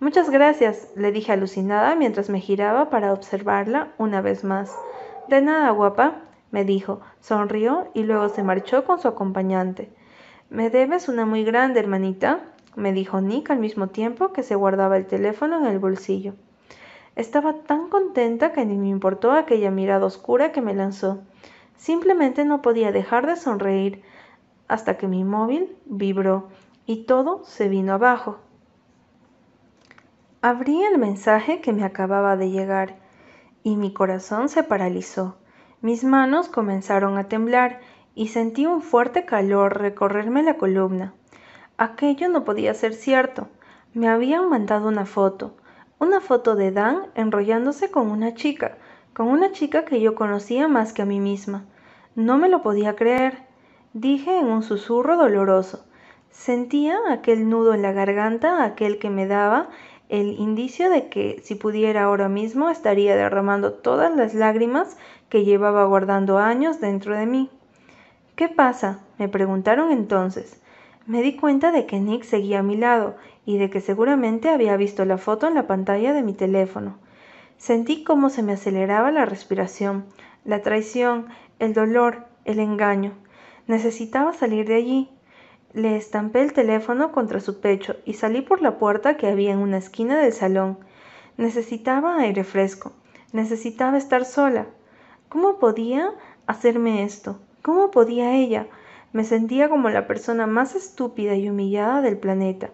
Muchas 0.00 0.30
gracias, 0.30 0.88
le 0.96 1.12
dije 1.12 1.30
alucinada 1.30 1.94
mientras 1.94 2.30
me 2.30 2.40
giraba 2.40 2.88
para 2.88 3.12
observarla 3.12 3.92
una 3.98 4.22
vez 4.22 4.44
más. 4.44 4.74
De 5.28 5.42
nada, 5.42 5.70
guapa, 5.72 6.22
me 6.50 6.64
dijo, 6.64 7.02
sonrió 7.20 7.90
y 7.92 8.04
luego 8.04 8.30
se 8.30 8.42
marchó 8.42 8.86
con 8.86 8.98
su 8.98 9.08
acompañante. 9.08 9.92
Me 10.48 10.70
debes 10.70 11.10
una 11.10 11.26
muy 11.26 11.44
grande, 11.44 11.80
hermanita, 11.80 12.40
me 12.76 12.94
dijo 12.94 13.20
Nick 13.20 13.50
al 13.50 13.58
mismo 13.58 13.88
tiempo 13.88 14.32
que 14.32 14.42
se 14.42 14.54
guardaba 14.54 14.96
el 14.96 15.04
teléfono 15.04 15.58
en 15.58 15.66
el 15.66 15.78
bolsillo. 15.78 16.32
Estaba 17.14 17.52
tan 17.52 17.90
contenta 17.90 18.52
que 18.52 18.64
ni 18.64 18.78
me 18.78 18.88
importó 18.88 19.32
aquella 19.32 19.70
mirada 19.70 20.06
oscura 20.06 20.50
que 20.50 20.62
me 20.62 20.74
lanzó. 20.74 21.20
Simplemente 21.76 22.46
no 22.46 22.62
podía 22.62 22.90
dejar 22.90 23.26
de 23.26 23.36
sonreír 23.36 24.02
hasta 24.66 24.96
que 24.96 25.08
mi 25.08 25.24
móvil 25.24 25.76
vibró 25.84 26.48
y 26.86 27.04
todo 27.04 27.44
se 27.44 27.68
vino 27.68 27.92
abajo. 27.92 28.38
Abrí 30.42 30.82
el 30.82 30.96
mensaje 30.96 31.60
que 31.60 31.74
me 31.74 31.84
acababa 31.84 32.34
de 32.36 32.50
llegar 32.50 32.96
y 33.62 33.76
mi 33.76 33.92
corazón 33.92 34.48
se 34.48 34.62
paralizó. 34.62 35.36
Mis 35.82 36.02
manos 36.02 36.48
comenzaron 36.48 37.18
a 37.18 37.28
temblar 37.28 37.80
y 38.14 38.28
sentí 38.28 38.64
un 38.64 38.80
fuerte 38.80 39.26
calor 39.26 39.78
recorrerme 39.78 40.42
la 40.42 40.56
columna. 40.56 41.12
Aquello 41.76 42.30
no 42.30 42.44
podía 42.44 42.72
ser 42.72 42.94
cierto. 42.94 43.48
Me 43.92 44.08
habían 44.08 44.48
mandado 44.48 44.88
una 44.88 45.04
foto, 45.04 45.56
una 45.98 46.22
foto 46.22 46.56
de 46.56 46.72
Dan 46.72 47.08
enrollándose 47.14 47.90
con 47.90 48.10
una 48.10 48.32
chica, 48.32 48.78
con 49.12 49.28
una 49.28 49.52
chica 49.52 49.84
que 49.84 50.00
yo 50.00 50.14
conocía 50.14 50.68
más 50.68 50.94
que 50.94 51.02
a 51.02 51.06
mí 51.06 51.20
misma. 51.20 51.66
No 52.14 52.38
me 52.38 52.48
lo 52.48 52.62
podía 52.62 52.96
creer 52.96 53.50
dije 53.92 54.38
en 54.38 54.46
un 54.46 54.62
susurro 54.62 55.16
doloroso. 55.16 55.84
Sentía 56.30 56.96
aquel 57.10 57.48
nudo 57.48 57.74
en 57.74 57.82
la 57.82 57.92
garganta, 57.92 58.64
aquel 58.64 58.98
que 58.98 59.10
me 59.10 59.26
daba 59.26 59.68
el 60.10 60.38
indicio 60.40 60.90
de 60.90 61.08
que 61.08 61.40
si 61.44 61.54
pudiera 61.54 62.02
ahora 62.02 62.28
mismo 62.28 62.68
estaría 62.68 63.16
derramando 63.16 63.72
todas 63.72 64.14
las 64.14 64.34
lágrimas 64.34 64.96
que 65.28 65.44
llevaba 65.44 65.84
guardando 65.84 66.38
años 66.38 66.80
dentro 66.80 67.16
de 67.16 67.26
mí. 67.26 67.48
¿Qué 68.34 68.48
pasa? 68.48 69.00
me 69.18 69.28
preguntaron 69.28 69.92
entonces. 69.92 70.60
Me 71.06 71.22
di 71.22 71.36
cuenta 71.36 71.70
de 71.70 71.86
que 71.86 72.00
Nick 72.00 72.24
seguía 72.24 72.58
a 72.58 72.64
mi 72.64 72.76
lado 72.76 73.16
y 73.46 73.58
de 73.58 73.70
que 73.70 73.80
seguramente 73.80 74.48
había 74.48 74.76
visto 74.76 75.04
la 75.04 75.16
foto 75.16 75.46
en 75.46 75.54
la 75.54 75.66
pantalla 75.66 76.12
de 76.12 76.22
mi 76.22 76.32
teléfono. 76.32 76.98
Sentí 77.56 78.02
cómo 78.02 78.30
se 78.30 78.42
me 78.42 78.54
aceleraba 78.54 79.12
la 79.12 79.26
respiración, 79.26 80.06
la 80.44 80.62
traición, 80.62 81.26
el 81.58 81.72
dolor, 81.72 82.24
el 82.44 82.58
engaño. 82.58 83.12
Necesitaba 83.66 84.32
salir 84.32 84.66
de 84.66 84.74
allí. 84.74 85.08
Le 85.72 85.96
estampé 85.96 86.42
el 86.42 86.52
teléfono 86.52 87.12
contra 87.12 87.38
su 87.38 87.60
pecho 87.60 87.94
y 88.04 88.14
salí 88.14 88.40
por 88.40 88.60
la 88.60 88.76
puerta 88.76 89.16
que 89.16 89.28
había 89.28 89.52
en 89.52 89.58
una 89.58 89.78
esquina 89.78 90.18
del 90.18 90.32
salón. 90.32 90.78
Necesitaba 91.36 92.18
aire 92.18 92.42
fresco. 92.42 92.92
Necesitaba 93.32 93.96
estar 93.96 94.24
sola. 94.24 94.66
¿Cómo 95.28 95.60
podía 95.60 96.10
hacerme 96.46 97.04
esto? 97.04 97.38
¿Cómo 97.62 97.92
podía 97.92 98.34
ella? 98.34 98.66
Me 99.12 99.22
sentía 99.22 99.68
como 99.68 99.90
la 99.90 100.08
persona 100.08 100.48
más 100.48 100.74
estúpida 100.74 101.36
y 101.36 101.48
humillada 101.48 102.02
del 102.02 102.18
planeta. 102.18 102.70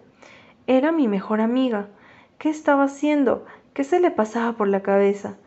Era 0.65 0.91
mi 0.91 1.07
mejor 1.07 1.39
amiga. 1.39 1.89
¿Qué 2.39 2.49
estaba 2.49 2.85
haciendo? 2.85 3.45
¿Qué 3.75 3.83
se 3.83 3.99
le 3.99 4.09
pasaba 4.09 4.53
por 4.53 4.67
la 4.69 4.81
cabeza? 4.81 5.37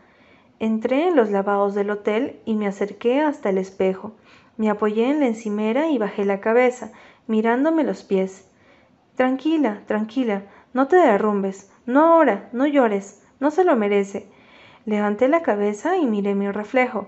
Entré 0.59 1.09
en 1.09 1.17
los 1.17 1.31
lavados 1.31 1.75
del 1.75 1.89
hotel 1.89 2.39
y 2.45 2.55
me 2.55 2.67
acerqué 2.67 3.19
hasta 3.19 3.49
el 3.49 3.57
espejo. 3.57 4.13
Me 4.55 4.69
apoyé 4.69 5.09
en 5.09 5.19
la 5.19 5.27
encimera 5.27 5.89
y 5.89 5.97
bajé 5.97 6.23
la 6.23 6.39
cabeza, 6.39 6.91
mirándome 7.31 7.83
los 7.83 8.03
pies. 8.03 8.47
Tranquila, 9.15 9.81
tranquila, 9.87 10.43
no 10.73 10.87
te 10.87 10.97
derrumbes, 10.97 11.71
no 11.87 12.05
ahora, 12.05 12.49
no 12.51 12.67
llores, 12.67 13.23
no 13.39 13.49
se 13.49 13.63
lo 13.63 13.75
merece. 13.75 14.27
Levanté 14.85 15.27
la 15.27 15.41
cabeza 15.41 15.97
y 15.97 16.05
miré 16.05 16.35
mi 16.35 16.51
reflejo. 16.51 17.07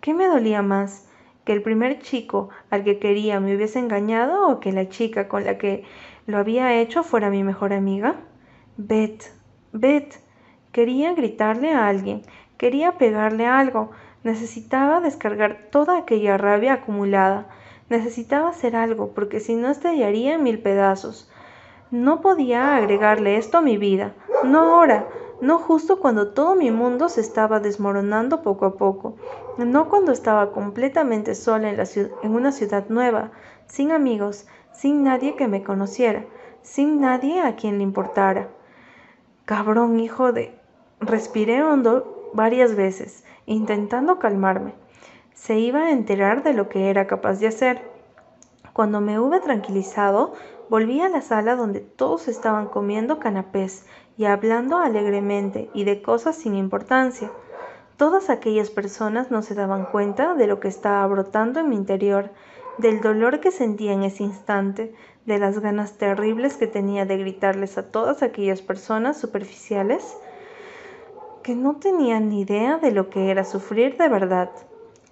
¿Qué 0.00 0.14
me 0.14 0.26
dolía 0.26 0.62
más? 0.62 1.08
¿Que 1.44 1.52
el 1.52 1.62
primer 1.62 1.98
chico 1.98 2.50
al 2.70 2.84
que 2.84 3.00
quería 3.00 3.40
me 3.40 3.56
hubiese 3.56 3.80
engañado 3.80 4.48
o 4.48 4.60
que 4.60 4.70
la 4.70 4.88
chica 4.88 5.26
con 5.26 5.44
la 5.44 5.58
que 5.58 5.84
lo 6.26 6.38
había 6.38 6.78
hecho 6.80 7.02
fuera 7.02 7.30
mi 7.30 7.42
mejor 7.42 7.72
amiga? 7.72 8.16
Beth, 8.76 9.32
Beth. 9.72 10.20
Quería 10.70 11.14
gritarle 11.14 11.72
a 11.72 11.88
alguien, 11.88 12.20
quería 12.58 12.98
pegarle 12.98 13.46
algo, 13.46 13.92
Necesitaba 14.26 15.00
descargar 15.00 15.68
toda 15.70 15.98
aquella 15.98 16.36
rabia 16.36 16.72
acumulada. 16.72 17.46
Necesitaba 17.88 18.48
hacer 18.48 18.74
algo, 18.74 19.12
porque 19.14 19.40
si 19.40 19.54
no 19.54 19.68
estallaría 19.70 20.34
en 20.34 20.42
mil 20.42 20.58
pedazos. 20.60 21.30
No 21.90 22.20
podía 22.20 22.76
agregarle 22.76 23.36
esto 23.36 23.58
a 23.58 23.62
mi 23.62 23.78
vida. 23.78 24.14
No 24.42 24.74
ahora, 24.74 25.06
no 25.40 25.58
justo 25.58 26.00
cuando 26.00 26.32
todo 26.32 26.56
mi 26.56 26.70
mundo 26.70 27.08
se 27.08 27.20
estaba 27.20 27.60
desmoronando 27.60 28.42
poco 28.42 28.64
a 28.66 28.74
poco. 28.76 29.16
No 29.58 29.88
cuando 29.88 30.10
estaba 30.10 30.50
completamente 30.50 31.34
sola 31.34 31.70
en, 31.70 32.34
una 32.34 32.52
ciudad 32.52 32.86
nueva, 32.88 33.30
sin 33.66 33.92
amigos, 33.92 34.46
sin 34.72 35.04
nadie 35.04 35.36
que 35.36 35.46
me 35.46 35.62
conociera, 35.62 36.24
sin 36.62 37.00
nadie 37.00 37.40
a 37.40 37.54
quien 37.54 37.78
le 37.78 37.84
importara. 37.84 38.48
Cabrón, 39.44 40.00
hijo 40.00 40.32
de... 40.32 40.58
Respiré 40.98 41.62
hondo 41.62 42.30
varias 42.32 42.74
veces 42.74 43.24
intentando 43.44 44.18
calmarme. 44.18 44.74
Se 45.36 45.58
iba 45.58 45.82
a 45.82 45.90
enterar 45.90 46.42
de 46.42 46.54
lo 46.54 46.70
que 46.70 46.88
era 46.88 47.06
capaz 47.06 47.40
de 47.40 47.46
hacer. 47.46 47.82
Cuando 48.72 49.02
me 49.02 49.20
hube 49.20 49.38
tranquilizado, 49.38 50.32
volví 50.70 51.02
a 51.02 51.10
la 51.10 51.20
sala 51.20 51.56
donde 51.56 51.80
todos 51.80 52.26
estaban 52.26 52.66
comiendo 52.66 53.20
canapés 53.20 53.84
y 54.16 54.24
hablando 54.24 54.78
alegremente 54.78 55.70
y 55.74 55.84
de 55.84 56.00
cosas 56.00 56.36
sin 56.36 56.56
importancia. 56.56 57.30
Todas 57.98 58.30
aquellas 58.30 58.70
personas 58.70 59.30
no 59.30 59.42
se 59.42 59.54
daban 59.54 59.84
cuenta 59.84 60.34
de 60.34 60.46
lo 60.46 60.58
que 60.58 60.68
estaba 60.68 61.06
brotando 61.06 61.60
en 61.60 61.68
mi 61.68 61.76
interior, 61.76 62.30
del 62.78 63.02
dolor 63.02 63.38
que 63.38 63.50
sentía 63.50 63.92
en 63.92 64.04
ese 64.04 64.22
instante, 64.22 64.94
de 65.26 65.38
las 65.38 65.58
ganas 65.60 65.98
terribles 65.98 66.56
que 66.56 66.66
tenía 66.66 67.04
de 67.04 67.18
gritarles 67.18 67.76
a 67.76 67.90
todas 67.90 68.22
aquellas 68.22 68.62
personas 68.62 69.18
superficiales 69.18 70.16
que 71.42 71.54
no 71.54 71.76
tenían 71.76 72.30
ni 72.30 72.40
idea 72.40 72.78
de 72.78 72.90
lo 72.90 73.10
que 73.10 73.30
era 73.30 73.44
sufrir 73.44 73.98
de 73.98 74.08
verdad. 74.08 74.50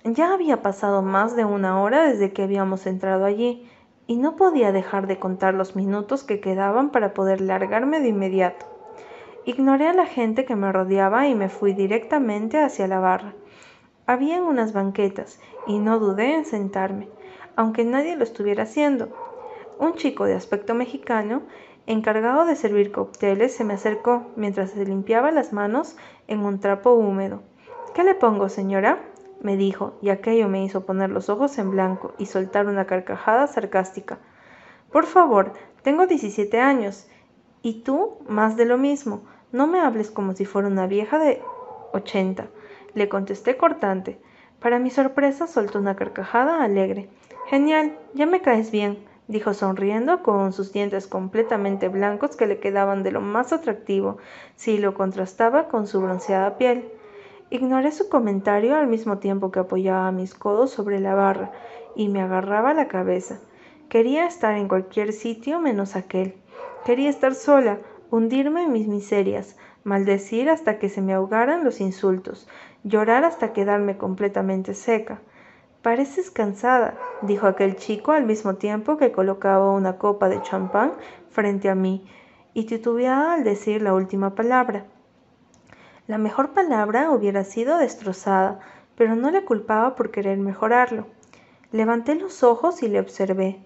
Ya 0.06 0.34
había 0.34 0.60
pasado 0.60 1.00
más 1.00 1.34
de 1.34 1.46
una 1.46 1.80
hora 1.80 2.04
desde 2.06 2.34
que 2.34 2.42
habíamos 2.42 2.86
entrado 2.86 3.24
allí, 3.24 3.66
y 4.06 4.16
no 4.16 4.36
podía 4.36 4.70
dejar 4.70 5.06
de 5.06 5.18
contar 5.18 5.54
los 5.54 5.76
minutos 5.76 6.24
que 6.24 6.40
quedaban 6.40 6.90
para 6.90 7.14
poder 7.14 7.40
largarme 7.40 8.00
de 8.00 8.08
inmediato. 8.08 8.66
Ignoré 9.46 9.88
a 9.88 9.94
la 9.94 10.04
gente 10.04 10.44
que 10.44 10.56
me 10.56 10.70
rodeaba 10.70 11.26
y 11.26 11.34
me 11.34 11.48
fui 11.48 11.72
directamente 11.72 12.62
hacia 12.62 12.86
la 12.86 13.00
barra. 13.00 13.32
Habían 14.06 14.42
unas 14.42 14.74
banquetas 14.74 15.40
y 15.66 15.78
no 15.78 15.98
dudé 15.98 16.34
en 16.34 16.44
sentarme, 16.44 17.08
aunque 17.56 17.86
nadie 17.86 18.14
lo 18.14 18.24
estuviera 18.24 18.64
haciendo. 18.64 19.08
Un 19.78 19.94
chico 19.94 20.26
de 20.26 20.34
aspecto 20.34 20.74
mexicano, 20.74 21.44
encargado 21.86 22.44
de 22.44 22.56
servir 22.56 22.92
cócteles, 22.92 23.56
se 23.56 23.64
me 23.64 23.72
acercó 23.72 24.26
mientras 24.36 24.72
se 24.72 24.84
limpiaba 24.84 25.30
las 25.30 25.54
manos 25.54 25.96
en 26.28 26.40
un 26.40 26.60
trapo 26.60 26.92
húmedo. 26.92 27.40
¿Qué 27.94 28.04
le 28.04 28.14
pongo, 28.14 28.50
señora? 28.50 28.98
Me 29.44 29.56
dijo, 29.56 29.98
y 30.00 30.08
aquello 30.08 30.48
me 30.48 30.64
hizo 30.64 30.86
poner 30.86 31.10
los 31.10 31.28
ojos 31.28 31.58
en 31.58 31.70
blanco 31.70 32.14
y 32.18 32.26
soltar 32.26 32.66
una 32.66 32.86
carcajada 32.86 33.46
sarcástica. 33.46 34.18
Por 34.90 35.06
favor, 35.06 35.52
tengo 35.82 36.06
17 36.06 36.60
años. 36.60 37.06
Y 37.62 37.82
tú, 37.82 38.18
más 38.26 38.56
de 38.56 38.64
lo 38.64 38.78
mismo. 38.78 39.22
No 39.52 39.66
me 39.66 39.80
hables 39.80 40.10
como 40.10 40.32
si 40.32 40.46
fuera 40.46 40.68
una 40.68 40.86
vieja 40.86 41.18
de 41.18 41.42
80. 41.92 42.48
Le 42.94 43.08
contesté 43.08 43.56
cortante. 43.56 44.18
Para 44.60 44.78
mi 44.78 44.90
sorpresa 44.90 45.46
soltó 45.46 45.78
una 45.78 45.94
carcajada 45.94 46.64
alegre. 46.64 47.10
Genial, 47.46 47.98
ya 48.14 48.24
me 48.24 48.40
caes 48.40 48.70
bien, 48.70 49.04
dijo 49.28 49.52
sonriendo 49.52 50.22
con 50.22 50.54
sus 50.54 50.72
dientes 50.72 51.06
completamente 51.06 51.88
blancos 51.88 52.34
que 52.34 52.46
le 52.46 52.60
quedaban 52.60 53.02
de 53.02 53.12
lo 53.12 53.20
más 53.20 53.52
atractivo 53.52 54.16
si 54.56 54.78
lo 54.78 54.94
contrastaba 54.94 55.68
con 55.68 55.86
su 55.86 56.00
bronceada 56.00 56.56
piel. 56.56 56.90
Ignoré 57.54 57.92
su 57.92 58.08
comentario 58.08 58.74
al 58.74 58.88
mismo 58.88 59.18
tiempo 59.18 59.52
que 59.52 59.60
apoyaba 59.60 60.10
mis 60.10 60.34
codos 60.34 60.72
sobre 60.72 60.98
la 60.98 61.14
barra 61.14 61.52
y 61.94 62.08
me 62.08 62.20
agarraba 62.20 62.74
la 62.74 62.88
cabeza. 62.88 63.38
Quería 63.88 64.26
estar 64.26 64.56
en 64.56 64.66
cualquier 64.66 65.12
sitio 65.12 65.60
menos 65.60 65.94
aquel. 65.94 66.34
Quería 66.84 67.08
estar 67.08 67.32
sola, 67.36 67.78
hundirme 68.10 68.64
en 68.64 68.72
mis 68.72 68.88
miserias, 68.88 69.56
maldecir 69.84 70.50
hasta 70.50 70.80
que 70.80 70.88
se 70.88 71.00
me 71.00 71.14
ahogaran 71.14 71.62
los 71.62 71.80
insultos, 71.80 72.48
llorar 72.82 73.22
hasta 73.22 73.52
quedarme 73.52 73.98
completamente 73.98 74.74
seca. 74.74 75.20
Pareces 75.80 76.32
cansada, 76.32 76.98
dijo 77.22 77.46
aquel 77.46 77.76
chico 77.76 78.10
al 78.10 78.24
mismo 78.24 78.56
tiempo 78.56 78.96
que 78.96 79.12
colocaba 79.12 79.70
una 79.70 79.96
copa 79.96 80.28
de 80.28 80.42
champán 80.42 80.94
frente 81.28 81.68
a 81.68 81.76
mí, 81.76 82.04
y 82.52 82.64
titubeaba 82.64 83.34
al 83.34 83.44
decir 83.44 83.80
la 83.80 83.94
última 83.94 84.34
palabra. 84.34 84.86
La 86.06 86.18
mejor 86.18 86.52
palabra 86.52 87.10
hubiera 87.10 87.44
sido 87.44 87.78
destrozada, 87.78 88.60
pero 88.94 89.16
no 89.16 89.30
le 89.30 89.44
culpaba 89.46 89.94
por 89.94 90.10
querer 90.10 90.36
mejorarlo. 90.36 91.06
Levanté 91.72 92.14
los 92.14 92.42
ojos 92.42 92.82
y 92.82 92.88
le 92.88 93.00
observé. 93.00 93.58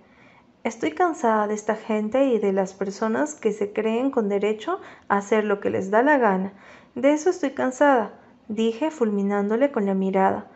Estoy 0.62 0.92
cansada 0.92 1.48
de 1.48 1.54
esta 1.54 1.74
gente 1.74 2.26
y 2.26 2.38
de 2.38 2.52
las 2.52 2.74
personas 2.74 3.34
que 3.34 3.52
se 3.52 3.72
creen 3.72 4.12
con 4.12 4.28
derecho 4.28 4.80
a 5.08 5.16
hacer 5.16 5.44
lo 5.44 5.58
que 5.58 5.70
les 5.70 5.90
da 5.90 6.04
la 6.04 6.16
gana. 6.16 6.52
De 6.94 7.12
eso 7.12 7.28
estoy 7.30 7.50
cansada, 7.50 8.12
dije 8.46 8.92
fulminándole 8.92 9.72
con 9.72 9.84
la 9.86 9.94
mirada. 9.94 10.46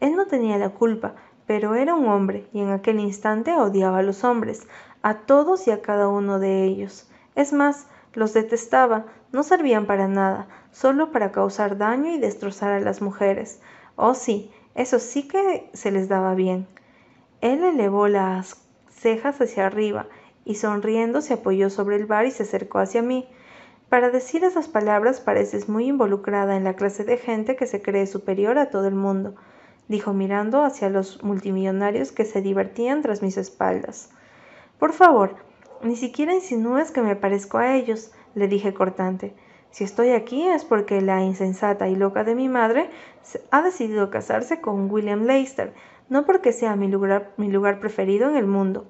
Él 0.00 0.16
no 0.16 0.26
tenía 0.26 0.58
la 0.58 0.70
culpa, 0.70 1.14
pero 1.46 1.74
era 1.76 1.94
un 1.94 2.08
hombre 2.08 2.46
y 2.52 2.60
en 2.60 2.70
aquel 2.70 3.00
instante 3.00 3.54
odiaba 3.54 3.98
a 3.98 4.02
los 4.02 4.22
hombres, 4.22 4.66
a 5.02 5.20
todos 5.20 5.66
y 5.66 5.70
a 5.70 5.80
cada 5.80 6.08
uno 6.08 6.38
de 6.38 6.64
ellos. 6.64 7.10
Es 7.34 7.54
más, 7.54 7.86
los 8.14 8.34
detestaba, 8.34 9.06
no 9.32 9.42
servían 9.42 9.86
para 9.86 10.08
nada, 10.08 10.48
solo 10.70 11.12
para 11.12 11.32
causar 11.32 11.78
daño 11.78 12.10
y 12.10 12.18
destrozar 12.18 12.72
a 12.72 12.80
las 12.80 13.02
mujeres. 13.02 13.60
Oh 13.96 14.14
sí, 14.14 14.50
eso 14.74 14.98
sí 14.98 15.28
que 15.28 15.70
se 15.72 15.90
les 15.90 16.08
daba 16.08 16.34
bien. 16.34 16.66
Él 17.40 17.62
elevó 17.64 18.08
las 18.08 18.56
cejas 18.88 19.40
hacia 19.40 19.66
arriba 19.66 20.06
y 20.44 20.56
sonriendo 20.56 21.20
se 21.20 21.34
apoyó 21.34 21.70
sobre 21.70 21.96
el 21.96 22.06
bar 22.06 22.26
y 22.26 22.30
se 22.30 22.44
acercó 22.44 22.78
hacia 22.78 23.02
mí. 23.02 23.28
Para 23.88 24.10
decir 24.10 24.44
esas 24.44 24.68
palabras 24.68 25.20
pareces 25.20 25.68
muy 25.68 25.86
involucrada 25.86 26.56
en 26.56 26.64
la 26.64 26.74
clase 26.74 27.04
de 27.04 27.18
gente 27.18 27.56
que 27.56 27.66
se 27.66 27.82
cree 27.82 28.06
superior 28.06 28.58
a 28.58 28.70
todo 28.70 28.88
el 28.88 28.94
mundo, 28.94 29.34
dijo 29.88 30.14
mirando 30.14 30.62
hacia 30.62 30.88
los 30.88 31.22
multimillonarios 31.22 32.12
que 32.12 32.24
se 32.24 32.40
divertían 32.40 33.02
tras 33.02 33.22
mis 33.22 33.36
espaldas. 33.36 34.10
Por 34.78 34.92
favor, 34.92 35.36
ni 35.82 35.96
siquiera 35.96 36.34
insinúes 36.34 36.90
que 36.90 37.02
me 37.02 37.16
parezco 37.16 37.58
a 37.58 37.74
ellos, 37.74 38.12
le 38.34 38.48
dije 38.48 38.72
cortante. 38.72 39.34
Si 39.70 39.84
estoy 39.84 40.10
aquí 40.10 40.46
es 40.46 40.64
porque 40.64 41.00
la 41.00 41.22
insensata 41.22 41.88
y 41.88 41.96
loca 41.96 42.24
de 42.24 42.34
mi 42.34 42.48
madre 42.48 42.90
ha 43.50 43.62
decidido 43.62 44.10
casarse 44.10 44.60
con 44.60 44.90
William 44.90 45.24
Leicester, 45.24 45.72
no 46.08 46.24
porque 46.24 46.52
sea 46.52 46.76
mi 46.76 46.88
lugar, 46.88 47.32
mi 47.36 47.50
lugar 47.50 47.80
preferido 47.80 48.28
en 48.28 48.36
el 48.36 48.46
mundo. 48.46 48.86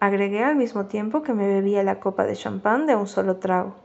Agregué 0.00 0.44
al 0.44 0.56
mismo 0.56 0.86
tiempo 0.86 1.22
que 1.22 1.32
me 1.32 1.46
bebía 1.46 1.82
la 1.82 2.00
copa 2.00 2.24
de 2.24 2.34
champán 2.34 2.86
de 2.86 2.96
un 2.96 3.06
solo 3.06 3.36
trago. 3.36 3.76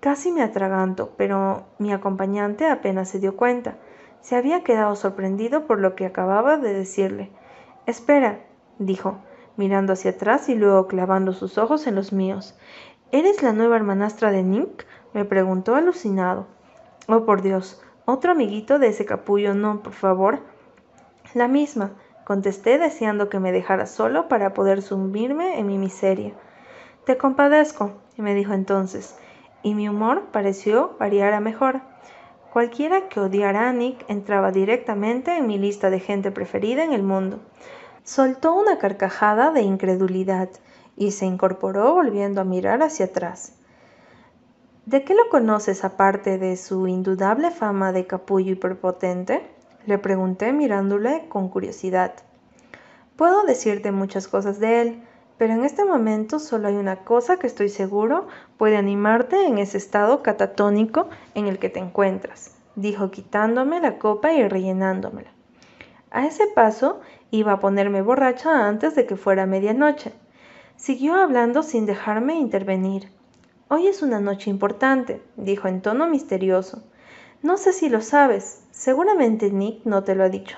Casi 0.00 0.32
me 0.32 0.42
atraganto, 0.42 1.14
pero 1.16 1.64
mi 1.78 1.92
acompañante 1.92 2.66
apenas 2.66 3.08
se 3.08 3.20
dio 3.20 3.36
cuenta. 3.36 3.78
Se 4.20 4.36
había 4.36 4.64
quedado 4.64 4.96
sorprendido 4.96 5.66
por 5.66 5.78
lo 5.78 5.94
que 5.94 6.04
acababa 6.04 6.58
de 6.58 6.74
decirle. 6.74 7.30
Espera, 7.86 8.40
dijo 8.78 9.18
mirando 9.56 9.92
hacia 9.92 10.12
atrás 10.12 10.48
y 10.48 10.54
luego 10.54 10.86
clavando 10.86 11.32
sus 11.32 11.58
ojos 11.58 11.86
en 11.86 11.94
los 11.94 12.12
míos. 12.12 12.54
¿Eres 13.12 13.42
la 13.42 13.52
nueva 13.52 13.76
hermanastra 13.76 14.30
de 14.30 14.42
Nick? 14.42 14.86
me 15.12 15.24
preguntó 15.24 15.76
alucinado. 15.76 16.46
Oh, 17.06 17.24
por 17.24 17.42
Dios, 17.42 17.80
otro 18.06 18.32
amiguito 18.32 18.78
de 18.78 18.88
ese 18.88 19.04
capullo, 19.04 19.54
no, 19.54 19.82
por 19.82 19.92
favor. 19.92 20.40
La 21.34 21.48
misma, 21.48 21.92
contesté 22.24 22.78
deseando 22.78 23.28
que 23.28 23.40
me 23.40 23.52
dejara 23.52 23.86
solo 23.86 24.28
para 24.28 24.54
poder 24.54 24.82
sumirme 24.82 25.58
en 25.58 25.66
mi 25.66 25.78
miseria. 25.78 26.34
Te 27.04 27.16
compadezco, 27.16 27.92
me 28.16 28.34
dijo 28.34 28.52
entonces, 28.52 29.16
y 29.62 29.74
mi 29.74 29.88
humor 29.88 30.24
pareció 30.32 30.96
variar 30.98 31.32
a 31.34 31.40
mejor. 31.40 31.80
Cualquiera 32.52 33.08
que 33.08 33.20
odiara 33.20 33.68
a 33.68 33.72
Nick 33.72 34.04
entraba 34.08 34.52
directamente 34.52 35.36
en 35.36 35.46
mi 35.46 35.58
lista 35.58 35.90
de 35.90 36.00
gente 36.00 36.30
preferida 36.30 36.84
en 36.84 36.92
el 36.92 37.02
mundo. 37.02 37.40
Soltó 38.04 38.54
una 38.54 38.76
carcajada 38.76 39.50
de 39.50 39.62
incredulidad 39.62 40.50
y 40.94 41.12
se 41.12 41.24
incorporó 41.24 41.94
volviendo 41.94 42.42
a 42.42 42.44
mirar 42.44 42.82
hacia 42.82 43.06
atrás. 43.06 43.54
¿De 44.84 45.04
qué 45.04 45.14
lo 45.14 45.30
conoces 45.30 45.84
aparte 45.84 46.36
de 46.36 46.58
su 46.58 46.86
indudable 46.86 47.50
fama 47.50 47.92
de 47.92 48.06
capullo 48.06 48.52
hiperpotente? 48.52 49.48
Le 49.86 49.96
pregunté 49.96 50.52
mirándole 50.52 51.28
con 51.30 51.48
curiosidad. 51.48 52.12
Puedo 53.16 53.42
decirte 53.44 53.90
muchas 53.90 54.28
cosas 54.28 54.60
de 54.60 54.82
él, 54.82 55.02
pero 55.38 55.54
en 55.54 55.64
este 55.64 55.86
momento 55.86 56.40
solo 56.40 56.68
hay 56.68 56.76
una 56.76 57.04
cosa 57.04 57.38
que 57.38 57.46
estoy 57.46 57.70
seguro 57.70 58.26
puede 58.58 58.76
animarte 58.76 59.46
en 59.46 59.56
ese 59.56 59.78
estado 59.78 60.22
catatónico 60.22 61.08
en 61.34 61.46
el 61.46 61.58
que 61.58 61.70
te 61.70 61.80
encuentras, 61.80 62.54
dijo 62.76 63.10
quitándome 63.10 63.80
la 63.80 63.98
copa 63.98 64.34
y 64.34 64.46
rellenándomela. 64.46 65.30
A 66.10 66.26
ese 66.26 66.46
paso 66.46 67.00
iba 67.34 67.52
a 67.54 67.60
ponerme 67.60 68.00
borracha 68.00 68.68
antes 68.68 68.94
de 68.94 69.06
que 69.06 69.16
fuera 69.16 69.44
medianoche. 69.44 70.12
Siguió 70.76 71.14
hablando 71.14 71.64
sin 71.64 71.84
dejarme 71.84 72.34
intervenir. 72.34 73.10
Hoy 73.68 73.88
es 73.88 74.02
una 74.02 74.20
noche 74.20 74.50
importante, 74.50 75.20
dijo 75.36 75.66
en 75.66 75.82
tono 75.82 76.06
misterioso. 76.06 76.84
No 77.42 77.56
sé 77.56 77.72
si 77.72 77.88
lo 77.88 78.02
sabes, 78.02 78.62
seguramente 78.70 79.50
Nick 79.50 79.84
no 79.84 80.04
te 80.04 80.14
lo 80.14 80.22
ha 80.22 80.28
dicho. 80.28 80.56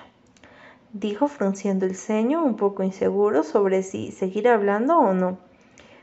Dijo 0.93 1.29
frunciendo 1.29 1.87
el 1.87 1.97
ceño 1.97 2.45
un 2.45 2.57
poco 2.57 2.83
inseguro 2.83 3.43
sobre 3.43 3.83
si 3.83 4.13
seguir 4.13 4.47
hablando 4.47 4.99
o 4.99 5.15
no. 5.15 5.39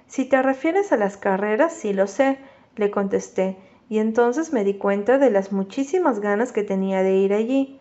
Si 0.08 0.26
te 0.26 0.42
refieres 0.42 0.92
a 0.92 0.98
las 0.98 1.18
carreras, 1.18 1.74
sí 1.74 1.94
lo 1.94 2.08
sé, 2.08 2.40
le 2.78 2.90
contesté, 2.90 3.58
y 3.90 4.00
entonces 4.00 4.54
me 4.54 4.64
di 4.64 4.74
cuenta 4.74 5.20
de 5.20 5.30
las 5.30 5.52
muchísimas 5.52 6.20
ganas 6.20 6.52
que 6.52 6.64
tenía 6.64 7.04
de 7.04 7.16
ir 7.16 7.34
allí. 7.34 7.80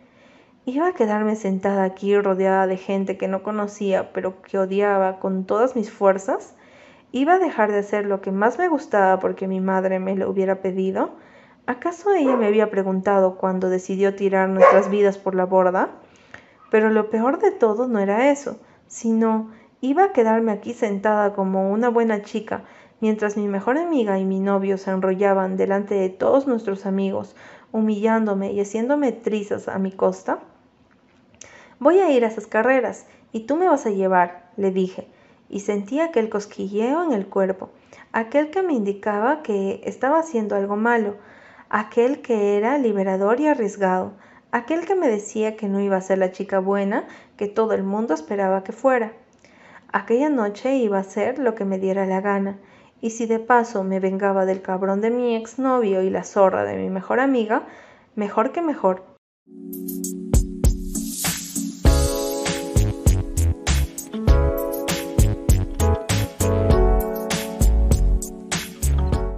Iba 0.65 0.87
a 0.87 0.93
quedarme 0.93 1.35
sentada 1.35 1.83
aquí 1.83 2.17
rodeada 2.17 2.69
de 2.69 2.77
gente 2.77 3.19
que 3.19 3.27
no 3.27 3.43
conocía, 3.43 4.13
pero 4.13 4.43
que 4.43 4.61
odiaba 4.61 5.19
con 5.19 5.45
todas 5.45 5.75
mis 5.75 5.91
fuerzas. 5.91 6.55
Iba 7.11 7.35
a 7.35 7.39
dejar 7.41 7.73
de 7.73 7.81
hacer 7.81 8.07
lo 8.07 8.21
que 8.21 8.31
más 8.31 8.61
me 8.61 8.69
gustaba 8.69 9.19
porque 9.19 9.49
mi 9.49 9.61
madre 9.61 9.99
me 9.99 10.15
lo 10.15 10.31
hubiera 10.31 10.63
pedido. 10.63 11.17
¿Acaso 11.67 12.15
ella 12.15 12.37
me 12.37 12.47
había 12.47 12.71
preguntado 12.71 13.39
cuando 13.39 13.71
decidió 13.71 14.15
tirar 14.15 14.51
nuestras 14.51 14.89
vidas 14.89 15.19
por 15.19 15.35
la 15.35 15.47
borda? 15.47 15.91
Pero 16.71 16.91
lo 16.91 17.11
peor 17.11 17.41
de 17.41 17.51
todo 17.51 17.89
no 17.89 17.99
era 17.99 18.31
eso, 18.31 18.61
sino 18.87 19.51
iba 19.81 20.05
a 20.05 20.13
quedarme 20.13 20.53
aquí 20.53 20.75
sentada 20.75 21.33
como 21.35 21.73
una 21.73 21.89
buena 21.89 22.23
chica, 22.23 22.63
mientras 23.01 23.37
mi 23.37 23.49
mejor 23.49 23.79
amiga 23.79 24.21
y 24.21 24.25
mi 24.25 24.39
novio 24.39 24.79
se 24.79 24.93
enrollaban 24.93 25.57
delante 25.57 25.97
de 25.97 26.09
todos 26.09 26.47
nuestros 26.47 26.87
amigos, 26.87 27.35
humillándome 27.73 28.53
y 28.53 28.61
haciéndome 28.61 29.11
trizas 29.11 29.67
a 29.67 29.81
mi 29.81 29.91
costa. 29.91 30.39
Voy 31.83 31.99
a 31.99 32.13
ir 32.13 32.25
a 32.25 32.29
esas 32.29 32.47
carreras 32.47 33.07
y 33.33 33.41
tú 33.41 33.57
me 33.57 33.67
vas 33.67 33.87
a 33.87 33.91
llevar, 33.91 34.49
le 34.57 34.71
dije, 34.71 35.09
y 35.49 35.59
sentí 35.59 35.99
aquel 35.99 36.31
cosquilleo 36.31 37.03
en 37.03 37.13
el 37.13 37.27
cuerpo, 37.27 37.71
aquel 38.13 38.53
que 38.53 38.63
me 38.63 38.73
indicaba 38.73 39.43
que 39.43 39.81
estaba 39.83 40.21
haciendo 40.21 40.55
algo 40.55 40.77
malo, 40.77 41.17
aquel 41.71 42.23
que 42.23 42.57
era 42.57 42.79
liberador 42.79 43.41
y 43.41 43.49
arriesgado, 43.49 44.13
aquel 44.53 44.87
que 44.87 44.95
me 44.95 45.09
decía 45.09 45.57
que 45.57 45.67
no 45.67 45.81
iba 45.81 45.97
a 45.97 46.03
ser 46.03 46.19
la 46.19 46.31
chica 46.31 46.61
buena 46.61 47.09
que 47.37 47.49
todo 47.49 47.73
el 47.73 47.83
mundo 47.83 48.15
esperaba 48.15 48.63
que 48.63 48.71
fuera. 48.71 49.15
Aquella 49.93 50.29
noche 50.29 50.77
iba 50.77 50.99
a 50.99 51.01
hacer 51.01 51.41
lo 51.41 51.57
que 51.57 51.65
me 51.65 51.81
diera 51.81 52.07
la 52.07 52.21
gana, 52.21 52.61
y 53.01 53.11
si 53.11 53.27
de 53.27 53.41
paso 53.41 53.83
me 53.83 53.99
vengaba 53.99 54.47
del 54.47 54.63
cabrón 54.63 55.01
de 55.01 55.11
mi 55.11 55.35
exnovio 55.35 56.03
y 56.03 56.11
la 56.11 56.23
zorra 56.23 56.63
de 56.63 56.77
mi 56.77 56.91
mejor 56.91 57.19
amiga, 57.19 57.67
mejor 58.15 58.53
que 58.53 58.63
mejor. 58.63 59.03